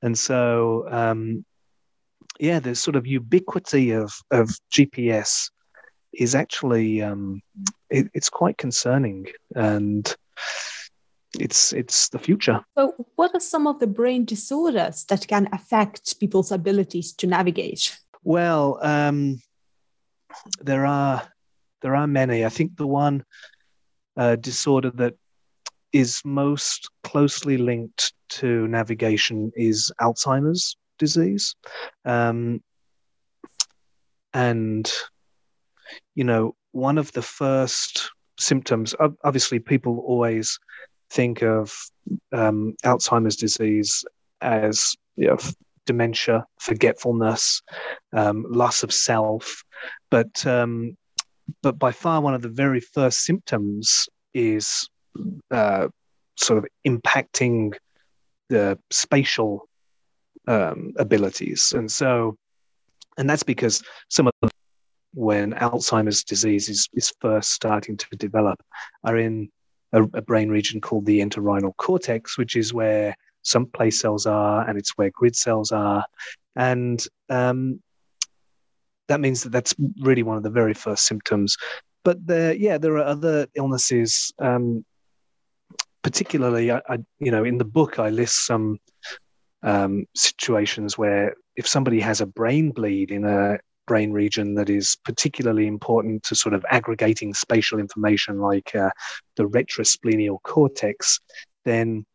[0.02, 1.46] And so um,
[2.40, 5.50] yeah there's sort of ubiquity of of gps
[6.14, 7.42] is actually um,
[7.90, 9.28] it, it's quite concerning.
[9.56, 10.16] And
[11.40, 12.62] it's it's the future.
[12.78, 17.98] So, what are some of the brain disorders that can affect people's abilities to navigate?
[18.24, 19.42] Well, um,
[20.62, 21.24] there are
[21.82, 22.46] there are many.
[22.46, 23.24] I think the one
[24.16, 25.14] uh, disorder that
[25.94, 31.56] is most closely linked to navigation is Alzheimer's disease,
[32.06, 32.62] um,
[34.34, 34.92] and
[36.16, 38.96] you know one of the first symptoms.
[39.24, 40.60] Obviously, people always
[41.10, 41.74] think of
[42.32, 44.06] um, Alzheimer's disease
[44.42, 45.38] as you know,
[45.86, 47.62] dementia, forgetfulness,
[48.14, 49.64] um, loss of self,
[50.12, 50.96] but um,
[51.64, 54.90] but by far one of the very first symptoms is
[55.50, 55.88] uh,
[56.36, 57.74] sort of impacting
[58.50, 59.68] the spatial
[60.48, 62.38] um, abilities, and so
[63.18, 64.50] and that's because some of the
[65.14, 68.60] when Alzheimer's disease is, is first starting to develop
[69.04, 69.50] are in
[69.94, 74.68] a, a brain region called the entorhinal cortex, which is where some place cells are
[74.68, 76.06] and it's where grid cells are.
[76.56, 77.82] And um,
[79.08, 81.56] that means that that's really one of the very first symptoms.
[82.04, 84.32] But there, yeah, there are other illnesses.
[84.40, 84.86] Um,
[86.04, 88.80] particularly, I, I, you know, in the book, I list some
[89.64, 94.98] um, situations where if somebody has a brain bleed in a brain region that is
[95.04, 98.92] particularly important to sort of aggregating spatial information like uh,
[99.36, 101.20] the retrosplenial cortex,
[101.66, 102.06] then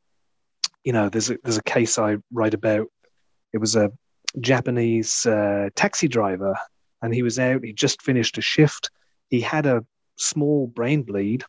[0.85, 2.87] you know there's a, there's a case I write about.
[3.53, 3.91] It was a
[4.41, 6.55] Japanese uh, taxi driver,
[7.03, 7.65] and he was out.
[7.65, 8.91] He just finished a shift.
[9.29, 9.85] He had a
[10.17, 11.45] small brain bleed,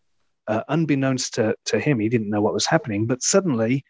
[0.48, 2.00] uh, unbeknownst to, to him.
[2.00, 3.84] He didn't know what was happening, but suddenly,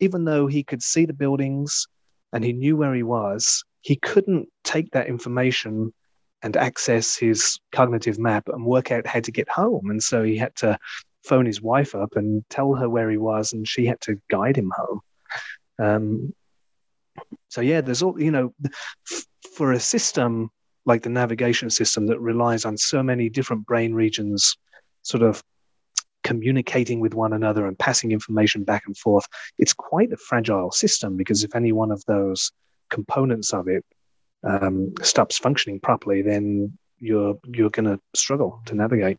[0.00, 1.86] even though he could see the buildings
[2.32, 5.94] and he knew where he was, he couldn't take that information
[6.42, 9.90] and access his cognitive map and work out how to get home.
[9.90, 10.76] And so he had to
[11.22, 14.56] phone his wife up and tell her where he was, and she had to guide
[14.56, 15.00] him home.
[15.78, 16.34] Um,
[17.48, 18.52] so yeah, there's all you know,
[19.54, 20.50] for a system
[20.84, 24.56] like the navigation system that relies on so many different brain regions,
[25.02, 25.44] sort of
[26.24, 29.26] communicating with one another and passing information back and forth.
[29.58, 32.50] It's quite a fragile system because if any one of those
[32.90, 33.84] components of it
[34.44, 39.18] um, stops functioning properly, then you're you're going to struggle to navigate.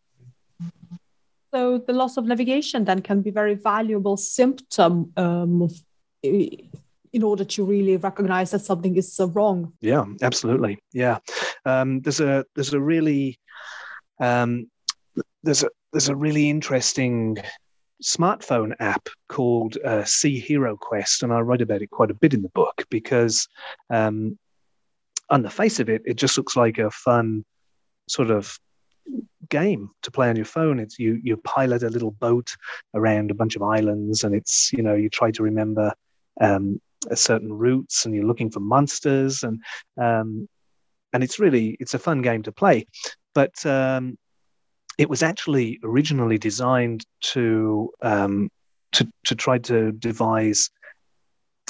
[1.53, 5.73] So the loss of navigation then can be very valuable symptom um, of,
[6.23, 9.73] in order to really recognize that something is uh, wrong.
[9.81, 10.79] Yeah, absolutely.
[10.93, 11.19] Yeah,
[11.65, 13.39] um, there's a there's a really
[14.19, 14.69] um,
[15.43, 17.37] there's a there's a really interesting
[18.03, 22.33] smartphone app called uh, Sea Hero Quest, and I write about it quite a bit
[22.33, 23.47] in the book because,
[23.89, 24.37] um,
[25.29, 27.43] on the face of it, it just looks like a fun
[28.07, 28.57] sort of
[29.49, 30.79] game to play on your phone.
[30.79, 32.55] It's you you pilot a little boat
[32.93, 35.93] around a bunch of islands, and it's you know you try to remember
[36.39, 36.79] um,
[37.13, 39.61] certain routes, and you're looking for monsters, and
[39.99, 40.47] um,
[41.13, 42.85] and it's really it's a fun game to play,
[43.33, 44.17] but um,
[44.97, 48.49] it was actually originally designed to um,
[48.93, 50.69] to to try to devise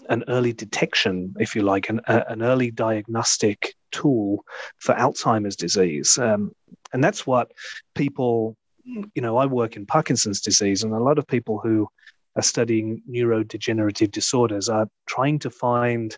[0.09, 4.43] an early detection, if you like, an, a, an early diagnostic tool
[4.78, 6.17] for Alzheimer's disease.
[6.17, 6.51] Um,
[6.93, 7.51] and that's what
[7.95, 8.55] people,
[8.86, 11.88] you know, I work in Parkinson's disease, and a lot of people who
[12.36, 16.15] are studying neurodegenerative disorders are trying to find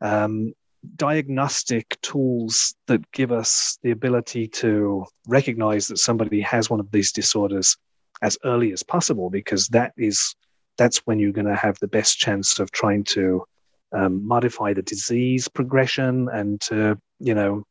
[0.00, 0.54] um,
[0.96, 7.12] diagnostic tools that give us the ability to recognize that somebody has one of these
[7.12, 7.76] disorders
[8.22, 10.34] as early as possible because that is
[10.76, 13.44] that's when you're going to have the best chance of trying to
[13.92, 17.62] um, modify the disease progression and to you know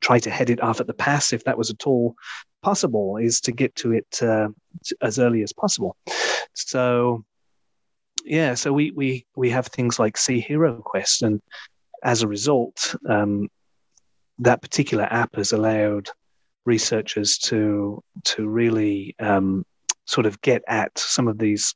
[0.00, 2.14] try to head it off at the pass if that was at all
[2.62, 4.48] possible is to get to it uh,
[5.02, 5.96] as early as possible.
[6.54, 7.24] So
[8.24, 11.40] yeah so we we we have things like Sea Hero Quest and
[12.02, 13.48] as a result um,
[14.38, 16.08] that particular app has allowed
[16.64, 19.64] researchers to to really um,
[20.04, 21.74] sort of get at some of these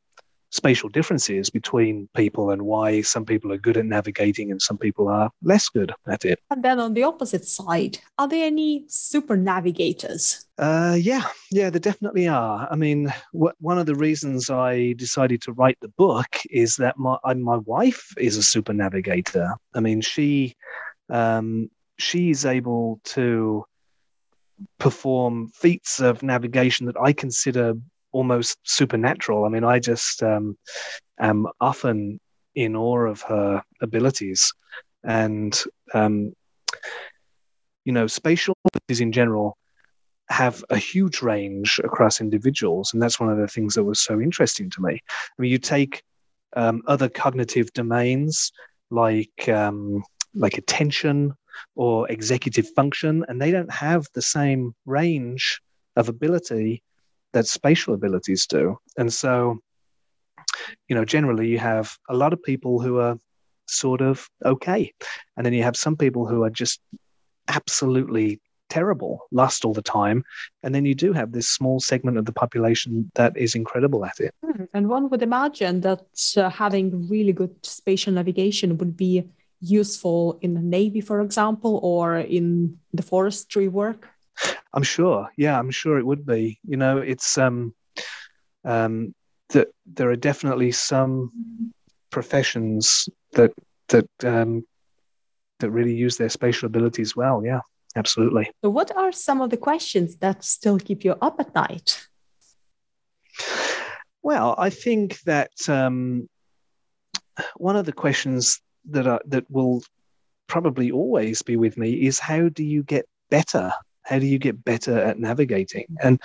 [0.52, 5.08] spatial differences between people and why some people are good at navigating and some people
[5.08, 6.38] are less good at it.
[6.50, 10.44] And then on the opposite side, are there any super navigators?
[10.58, 12.68] Uh, yeah, yeah, there definitely are.
[12.70, 16.98] I mean, wh- one of the reasons I decided to write the book is that
[16.98, 19.54] my my wife is a super navigator.
[19.74, 20.54] I mean, she
[21.08, 23.64] um, she's able to
[24.78, 27.74] perform feats of navigation that I consider
[28.12, 29.44] almost supernatural.
[29.44, 30.56] I mean, I just um,
[31.18, 32.20] am often
[32.54, 34.52] in awe of her abilities,
[35.04, 35.60] and
[35.94, 36.32] um,
[37.84, 39.56] you know, spatial abilities in general
[40.28, 44.20] have a huge range across individuals, and that's one of the things that was so
[44.20, 44.94] interesting to me.
[44.94, 46.02] I mean, you take
[46.54, 48.52] um, other cognitive domains
[48.90, 50.02] like um,
[50.34, 51.34] like attention
[51.74, 55.60] or executive function, and they don't have the same range
[55.96, 56.82] of ability
[57.32, 58.78] that spatial abilities do.
[58.96, 59.58] And so,
[60.88, 63.18] you know, generally you have a lot of people who are
[63.66, 64.92] sort of okay.
[65.36, 66.80] And then you have some people who are just
[67.48, 70.24] absolutely terrible, lost all the time.
[70.62, 74.18] And then you do have this small segment of the population that is incredible at
[74.18, 74.34] it.
[74.44, 74.64] Hmm.
[74.72, 76.06] And one would imagine that
[76.36, 79.28] uh, having really good spatial navigation would be
[79.60, 84.08] useful in the Navy, for example, or in the forestry work.
[84.74, 85.28] I'm sure.
[85.36, 86.58] Yeah, I'm sure it would be.
[86.66, 87.74] You know, it's um,
[88.64, 89.14] um,
[89.50, 91.72] that there are definitely some
[92.10, 93.52] professions that
[93.88, 94.64] that um,
[95.60, 97.42] that really use their spatial abilities well.
[97.44, 97.60] Yeah,
[97.96, 98.50] absolutely.
[98.62, 102.06] So, what are some of the questions that still keep you up at night?
[104.22, 106.28] Well, I think that um,
[107.56, 108.60] one of the questions
[108.90, 109.82] that are, that will
[110.46, 113.72] probably always be with me is how do you get better
[114.04, 115.86] how do you get better at navigating?
[116.02, 116.20] And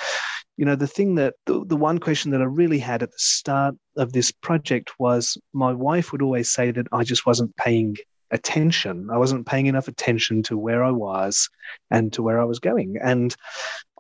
[0.58, 3.20] you know, the thing that the, the one question that I really had at the
[3.20, 7.96] start of this project was my wife would always say that I just wasn't paying
[8.32, 9.10] attention.
[9.12, 11.50] I wasn't paying enough attention to where I was
[11.92, 12.98] and to where I was going.
[13.02, 13.36] And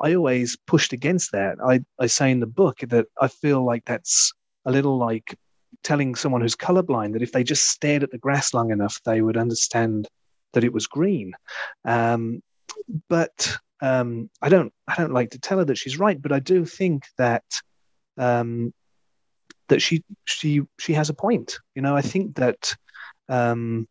[0.01, 1.57] I always pushed against that.
[1.65, 4.33] I, I say in the book that I feel like that's
[4.65, 5.37] a little like
[5.83, 9.21] telling someone who's colorblind that if they just stared at the grass long enough, they
[9.21, 10.07] would understand
[10.53, 11.33] that it was green.
[11.85, 12.41] Um,
[13.09, 16.39] but um, I don't I don't like to tell her that she's right, but I
[16.39, 17.43] do think that
[18.17, 18.73] um,
[19.69, 21.59] that she she she has a point.
[21.75, 22.73] You know, I think that
[23.29, 23.87] um,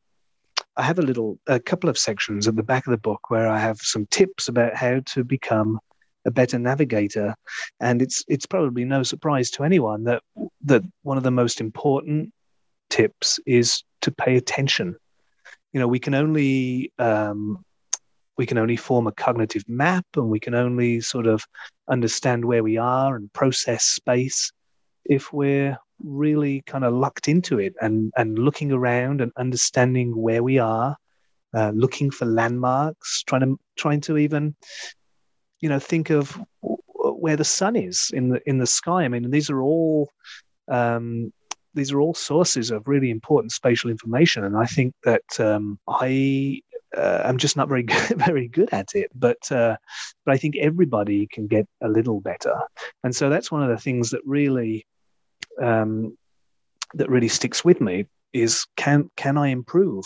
[0.76, 3.48] I have a little a couple of sections at the back of the book where
[3.48, 5.78] I have some tips about how to become
[6.26, 7.34] a better navigator,
[7.80, 10.22] and it's it's probably no surprise to anyone that
[10.64, 12.32] that one of the most important
[12.90, 14.96] tips is to pay attention.
[15.72, 17.64] You know, we can only um,
[18.36, 21.44] we can only form a cognitive map and we can only sort of
[21.88, 24.52] understand where we are and process space
[25.04, 30.42] if we're really kind of locked into it and, and looking around and understanding where
[30.42, 30.96] we are,
[31.54, 34.54] uh, looking for landmarks, trying to trying to even,
[35.60, 39.04] you know, think of where the sun is in the in the sky.
[39.04, 40.10] I mean, these are all
[40.68, 41.32] um,
[41.74, 46.60] these are all sources of really important spatial information, and I think that um, I
[46.96, 49.10] uh, I'm just not very good, very good at it.
[49.14, 49.76] But uh,
[50.24, 52.54] but I think everybody can get a little better,
[53.04, 54.86] and so that's one of the things that really
[55.60, 56.16] um,
[56.94, 60.04] that really sticks with me is can can I improve?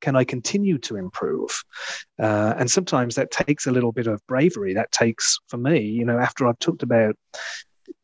[0.00, 1.64] Can I continue to improve?
[2.20, 4.74] Uh, and sometimes that takes a little bit of bravery.
[4.74, 7.16] That takes for me, you know, after I've talked about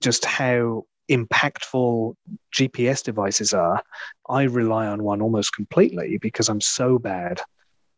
[0.00, 2.14] just how impactful
[2.56, 3.82] GPS devices are,
[4.28, 7.40] I rely on one almost completely because I'm so bad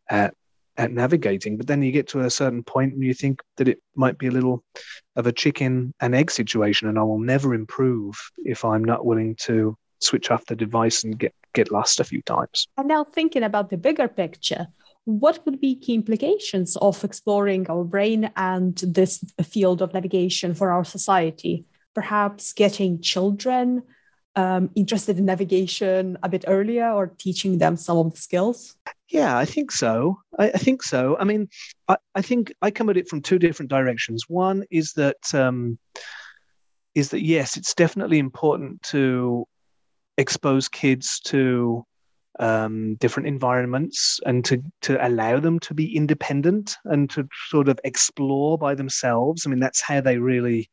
[0.09, 0.33] at
[0.77, 1.57] at navigating.
[1.57, 4.27] But then you get to a certain point and you think that it might be
[4.27, 4.63] a little
[5.15, 9.35] of a chicken and egg situation, and I will never improve if I'm not willing
[9.43, 12.67] to switch off the device and get get lost a few times.
[12.77, 14.67] And now thinking about the bigger picture,
[15.05, 20.71] what would be key implications of exploring our brain and this field of navigation for
[20.71, 21.65] our society?
[21.93, 23.83] Perhaps getting children
[24.35, 28.75] um, interested in navigation a bit earlier or teaching them some of the skills?
[29.09, 30.19] Yeah, I think so.
[30.39, 31.17] I, I think so.
[31.17, 31.47] I mean,
[31.87, 34.25] I, I, think I come at it from two different directions.
[34.27, 35.77] One is that um,
[36.95, 39.45] is that yes, it's definitely important to
[40.17, 41.85] expose kids to
[42.39, 47.79] um, different environments and to to allow them to be independent and to sort of
[47.83, 49.45] explore by themselves.
[49.45, 50.69] I mean, that's how they really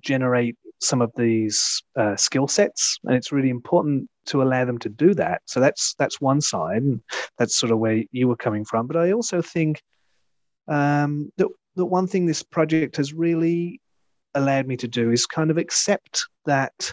[0.00, 4.88] generate some of these uh, skill sets, and it's really important to allow them to
[4.88, 5.42] do that.
[5.46, 7.00] So that's that's one side, and
[7.38, 8.86] that's sort of where you were coming from.
[8.86, 9.82] But I also think
[10.68, 13.80] um, that that one thing this project has really
[14.34, 16.92] allowed me to do is kind of accept that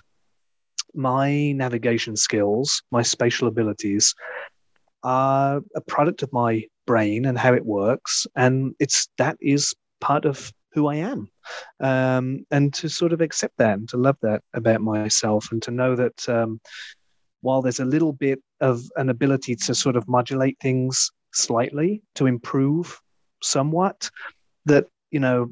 [0.93, 4.13] my navigation skills, my spatial abilities,
[5.03, 10.25] are a product of my brain and how it works, and it's that is part
[10.25, 11.29] of who I am.
[11.79, 15.71] Um, and to sort of accept that and to love that about myself and to
[15.71, 16.59] know that um,
[17.43, 22.25] while there's a little bit of an ability to sort of modulate things slightly to
[22.25, 22.99] improve
[23.41, 24.09] somewhat,
[24.65, 25.51] that, you know,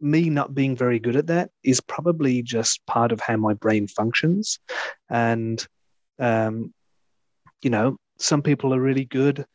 [0.00, 3.86] me not being very good at that is probably just part of how my brain
[3.86, 4.58] functions.
[5.08, 5.66] And,
[6.18, 6.74] um,
[7.62, 9.46] you know, some people are really good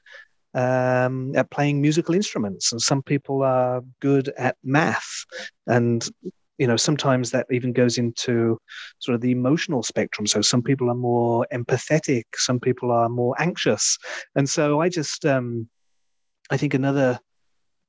[0.55, 5.25] um, at playing musical instruments, and some people are good at math.
[5.67, 6.07] And
[6.57, 8.57] you know, sometimes that even goes into
[8.99, 10.25] sort of the emotional spectrum.
[10.25, 13.97] So some people are more empathetic, some people are more anxious,
[14.35, 15.69] and so I just, um,
[16.49, 17.19] I think another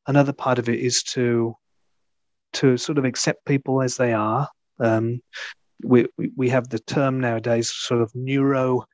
[0.07, 1.55] another part of it is to
[2.55, 4.49] to sort of accept people as they are.
[4.81, 5.21] Um,
[5.83, 6.07] we
[6.37, 8.85] we have the term nowadays, sort of neuro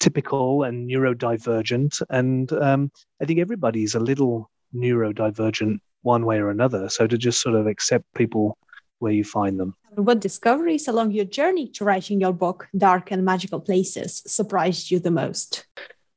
[0.00, 2.00] typical and neurodivergent.
[2.10, 6.88] And um, I think everybody's a little neurodivergent one way or another.
[6.88, 8.56] So to just sort of accept people
[8.98, 9.74] where you find them.
[9.94, 14.98] What discoveries along your journey to writing your book, Dark and Magical Places, surprised you
[14.98, 15.66] the most?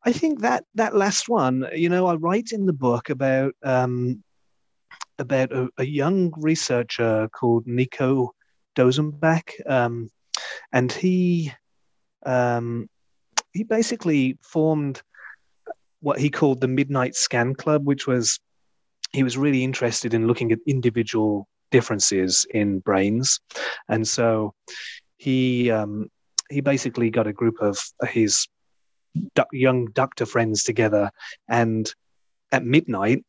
[0.03, 4.23] I think that that last one, you know, I write in the book about um,
[5.19, 8.33] about a, a young researcher called Nico
[8.75, 10.09] Dosenbach, um,
[10.73, 11.51] and he
[12.25, 12.89] um,
[13.53, 15.01] he basically formed
[16.01, 18.39] what he called the Midnight Scan Club, which was
[19.11, 23.39] he was really interested in looking at individual differences in brains,
[23.89, 24.53] and so
[25.17, 26.09] he um,
[26.49, 27.77] he basically got a group of
[28.09, 28.47] his
[29.51, 31.11] young doctor friends together,
[31.49, 31.93] and
[32.51, 33.23] at midnight,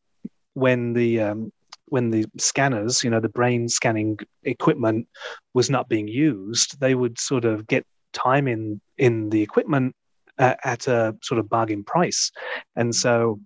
[0.53, 1.51] when the um,
[1.87, 5.07] when the scanners, you know, the brain scanning equipment
[5.53, 9.95] was not being used, they would sort of get time in in the equipment
[10.39, 12.31] uh, at a sort of bargain price.
[12.75, 13.39] And so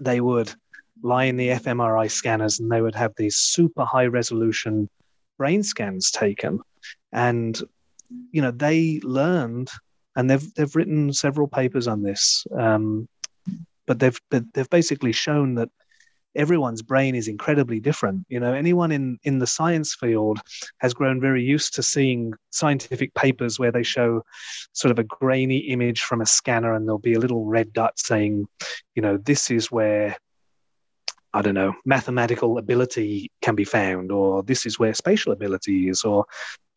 [0.00, 0.52] they would
[1.02, 4.88] lie in the fMRI scanners and they would have these super high resolution
[5.38, 6.60] brain scans taken.
[7.12, 7.60] And,
[8.30, 9.70] you know, they learned,
[10.16, 13.08] and they've, they've written several papers on this, um,
[13.86, 15.68] but they've, they've basically shown that
[16.34, 18.24] everyone's brain is incredibly different.
[18.28, 20.40] You know, anyone in in the science field
[20.78, 24.22] has grown very used to seeing scientific papers where they show
[24.72, 27.98] sort of a grainy image from a scanner, and there'll be a little red dot
[27.98, 28.46] saying,
[28.94, 30.16] you know, this is where
[31.34, 36.04] I don't know, mathematical ability can be found, or this is where spatial ability is,
[36.04, 36.26] or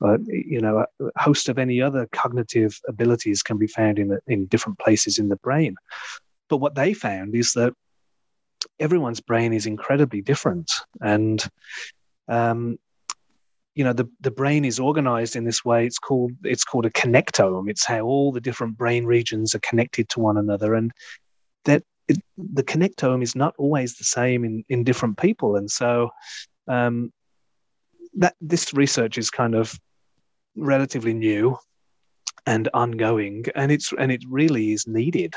[0.02, 4.46] uh, you know, a host of any other cognitive abilities can be found in in
[4.46, 5.76] different places in the brain.
[6.50, 7.74] But what they found is that
[8.80, 11.46] everyone's brain is incredibly different, and
[12.30, 12.78] um,
[13.74, 15.86] you know the the brain is organized in this way.
[15.86, 17.70] It's called it's called a connectome.
[17.70, 20.92] It's how all the different brain regions are connected to one another, and
[21.66, 26.10] that it, the connectome is not always the same in in different people, and so.
[26.68, 27.12] Um,
[28.16, 29.78] that this research is kind of
[30.56, 31.58] relatively new
[32.48, 35.34] and ongoing, and it's and it really is needed.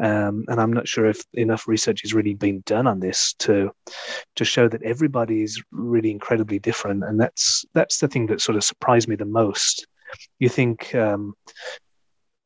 [0.00, 3.70] Um, and I'm not sure if enough research has really been done on this to
[4.36, 8.56] to show that everybody is really incredibly different, and that's that's the thing that sort
[8.56, 9.86] of surprised me the most.
[10.38, 10.94] You think.
[10.94, 11.34] Um,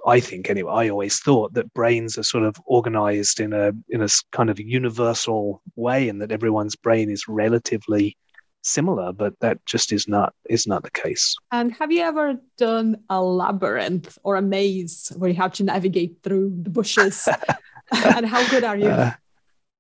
[0.07, 0.73] I think anyway.
[0.73, 4.61] I always thought that brains are sort of organized in a in a kind of
[4.61, 8.17] universal way, and that everyone's brain is relatively
[8.63, 11.37] similar, but that just is not is not the case.
[11.53, 16.19] And have you ever done a labyrinth or a maze where you have to navigate
[16.23, 17.29] through the bushes?
[17.93, 18.89] and how good are you?
[18.89, 19.13] Uh,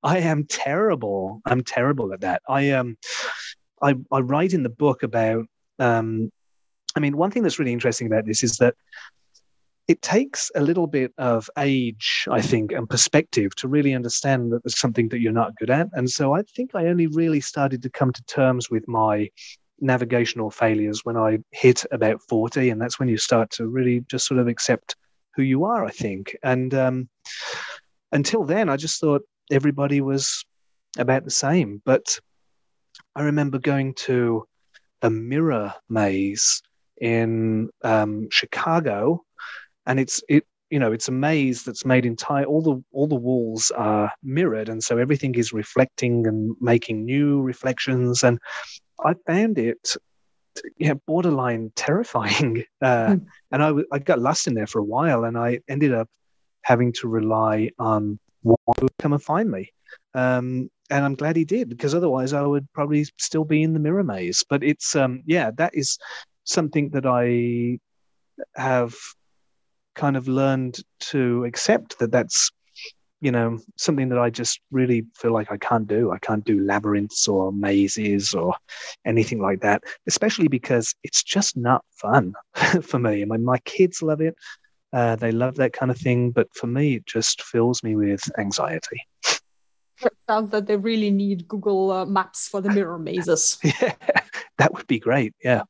[0.02, 1.40] I am terrible.
[1.46, 2.42] I'm terrible at that.
[2.48, 2.96] I um
[3.82, 5.46] I I write in the book about
[5.78, 6.30] um
[6.96, 8.74] I mean one thing that's really interesting about this is that
[9.86, 14.62] it takes a little bit of age, I think, and perspective to really understand that
[14.64, 15.88] there's something that you're not good at.
[15.92, 19.28] And so I think I only really started to come to terms with my
[19.80, 22.70] navigational failures when I hit about 40.
[22.70, 24.96] And that's when you start to really just sort of accept
[25.34, 26.34] who you are, I think.
[26.42, 27.08] And um,
[28.12, 30.44] until then, I just thought everybody was
[30.96, 31.82] about the same.
[31.84, 32.18] But
[33.14, 34.46] I remember going to
[35.02, 36.62] a mirror maze
[37.00, 39.22] in um, Chicago
[39.86, 43.14] and it's it you know it's a maze that's made entire all the all the
[43.14, 44.68] walls are mirrored.
[44.68, 48.22] And so everything is reflecting and making new reflections.
[48.22, 48.38] And
[49.04, 49.96] i found it
[50.78, 52.64] yeah borderline terrifying.
[52.82, 53.26] Uh, mm.
[53.52, 56.08] and I, I got lost in there for a while and i ended up
[56.62, 59.72] having to rely on one to come and find me.
[60.14, 63.80] Um, and i'm glad he did because otherwise i would probably still be in the
[63.80, 64.44] mirror maze.
[64.48, 65.98] But it's um, yeah that is
[66.44, 67.78] something that i
[68.56, 68.94] have
[69.94, 72.50] kind of learned to accept that that's
[73.20, 76.10] you know something that i just really feel like i can't do.
[76.12, 78.54] I can't do labyrinths or mazes or
[79.06, 82.34] anything like that especially because it's just not fun
[82.82, 83.22] for me.
[83.22, 84.34] I mean my kids love it.
[84.92, 88.22] Uh, they love that kind of thing but for me it just fills me with
[88.38, 89.00] anxiety.
[90.02, 93.58] It sounds that they really need google uh, maps for the mirror mazes.
[93.80, 93.94] Yeah
[94.58, 95.62] that would be great yeah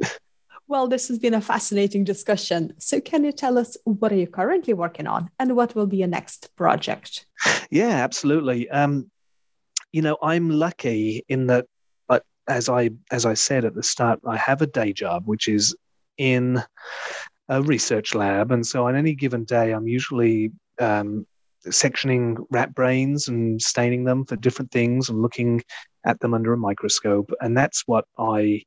[0.68, 2.74] well, this has been a fascinating discussion.
[2.78, 5.98] So, can you tell us what are you currently working on, and what will be
[5.98, 7.26] your next project?
[7.70, 8.68] Yeah, absolutely.
[8.70, 9.10] Um,
[9.92, 11.66] you know, I'm lucky in that,
[12.08, 15.48] but as I as I said at the start, I have a day job which
[15.48, 15.74] is
[16.18, 16.62] in
[17.48, 21.26] a research lab, and so on any given day, I'm usually um,
[21.66, 25.62] sectioning rat brains and staining them for different things and looking
[26.04, 28.62] at them under a microscope, and that's what I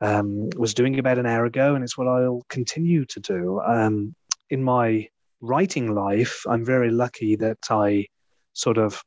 [0.00, 3.60] um, was doing about an hour ago, and it's what I'll continue to do.
[3.60, 4.14] Um,
[4.48, 5.08] in my
[5.40, 8.06] writing life, I'm very lucky that I
[8.52, 9.02] sort of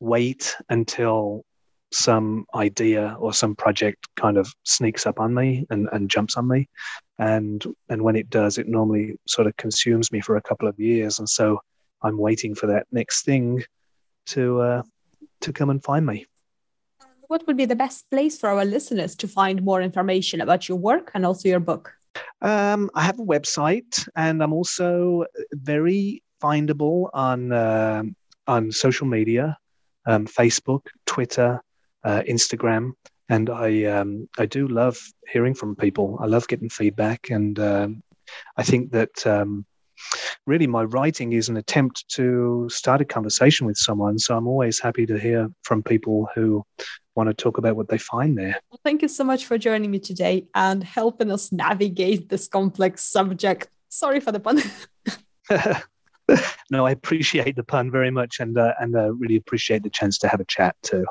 [0.00, 1.42] wait until
[1.92, 6.48] some idea or some project kind of sneaks up on me and, and jumps on
[6.48, 6.68] me.
[7.18, 10.78] And and when it does, it normally sort of consumes me for a couple of
[10.78, 11.18] years.
[11.18, 11.60] And so
[12.02, 13.62] I'm waiting for that next thing
[14.26, 14.82] to uh,
[15.42, 16.26] to come and find me
[17.28, 20.78] what would be the best place for our listeners to find more information about your
[20.78, 21.92] work and also your book?
[22.40, 28.02] Um, I have a website, and I'm also very findable on uh,
[28.46, 29.58] on social media,
[30.06, 31.62] um, Facebook, Twitter,
[32.04, 32.92] uh, Instagram,
[33.28, 34.98] and I um, I do love
[35.30, 36.18] hearing from people.
[36.20, 38.02] I love getting feedback, and um,
[38.56, 39.66] I think that um,
[40.46, 44.18] really my writing is an attempt to start a conversation with someone.
[44.18, 46.64] So I'm always happy to hear from people who
[47.14, 48.60] want to talk about what they find there.
[48.70, 53.02] Well, thank you so much for joining me today and helping us navigate this complex
[53.04, 53.68] subject.
[53.88, 54.62] Sorry for the pun.
[56.70, 60.18] no, I appreciate the pun very much, and uh, and uh, really appreciate the chance
[60.18, 61.04] to have a chat too.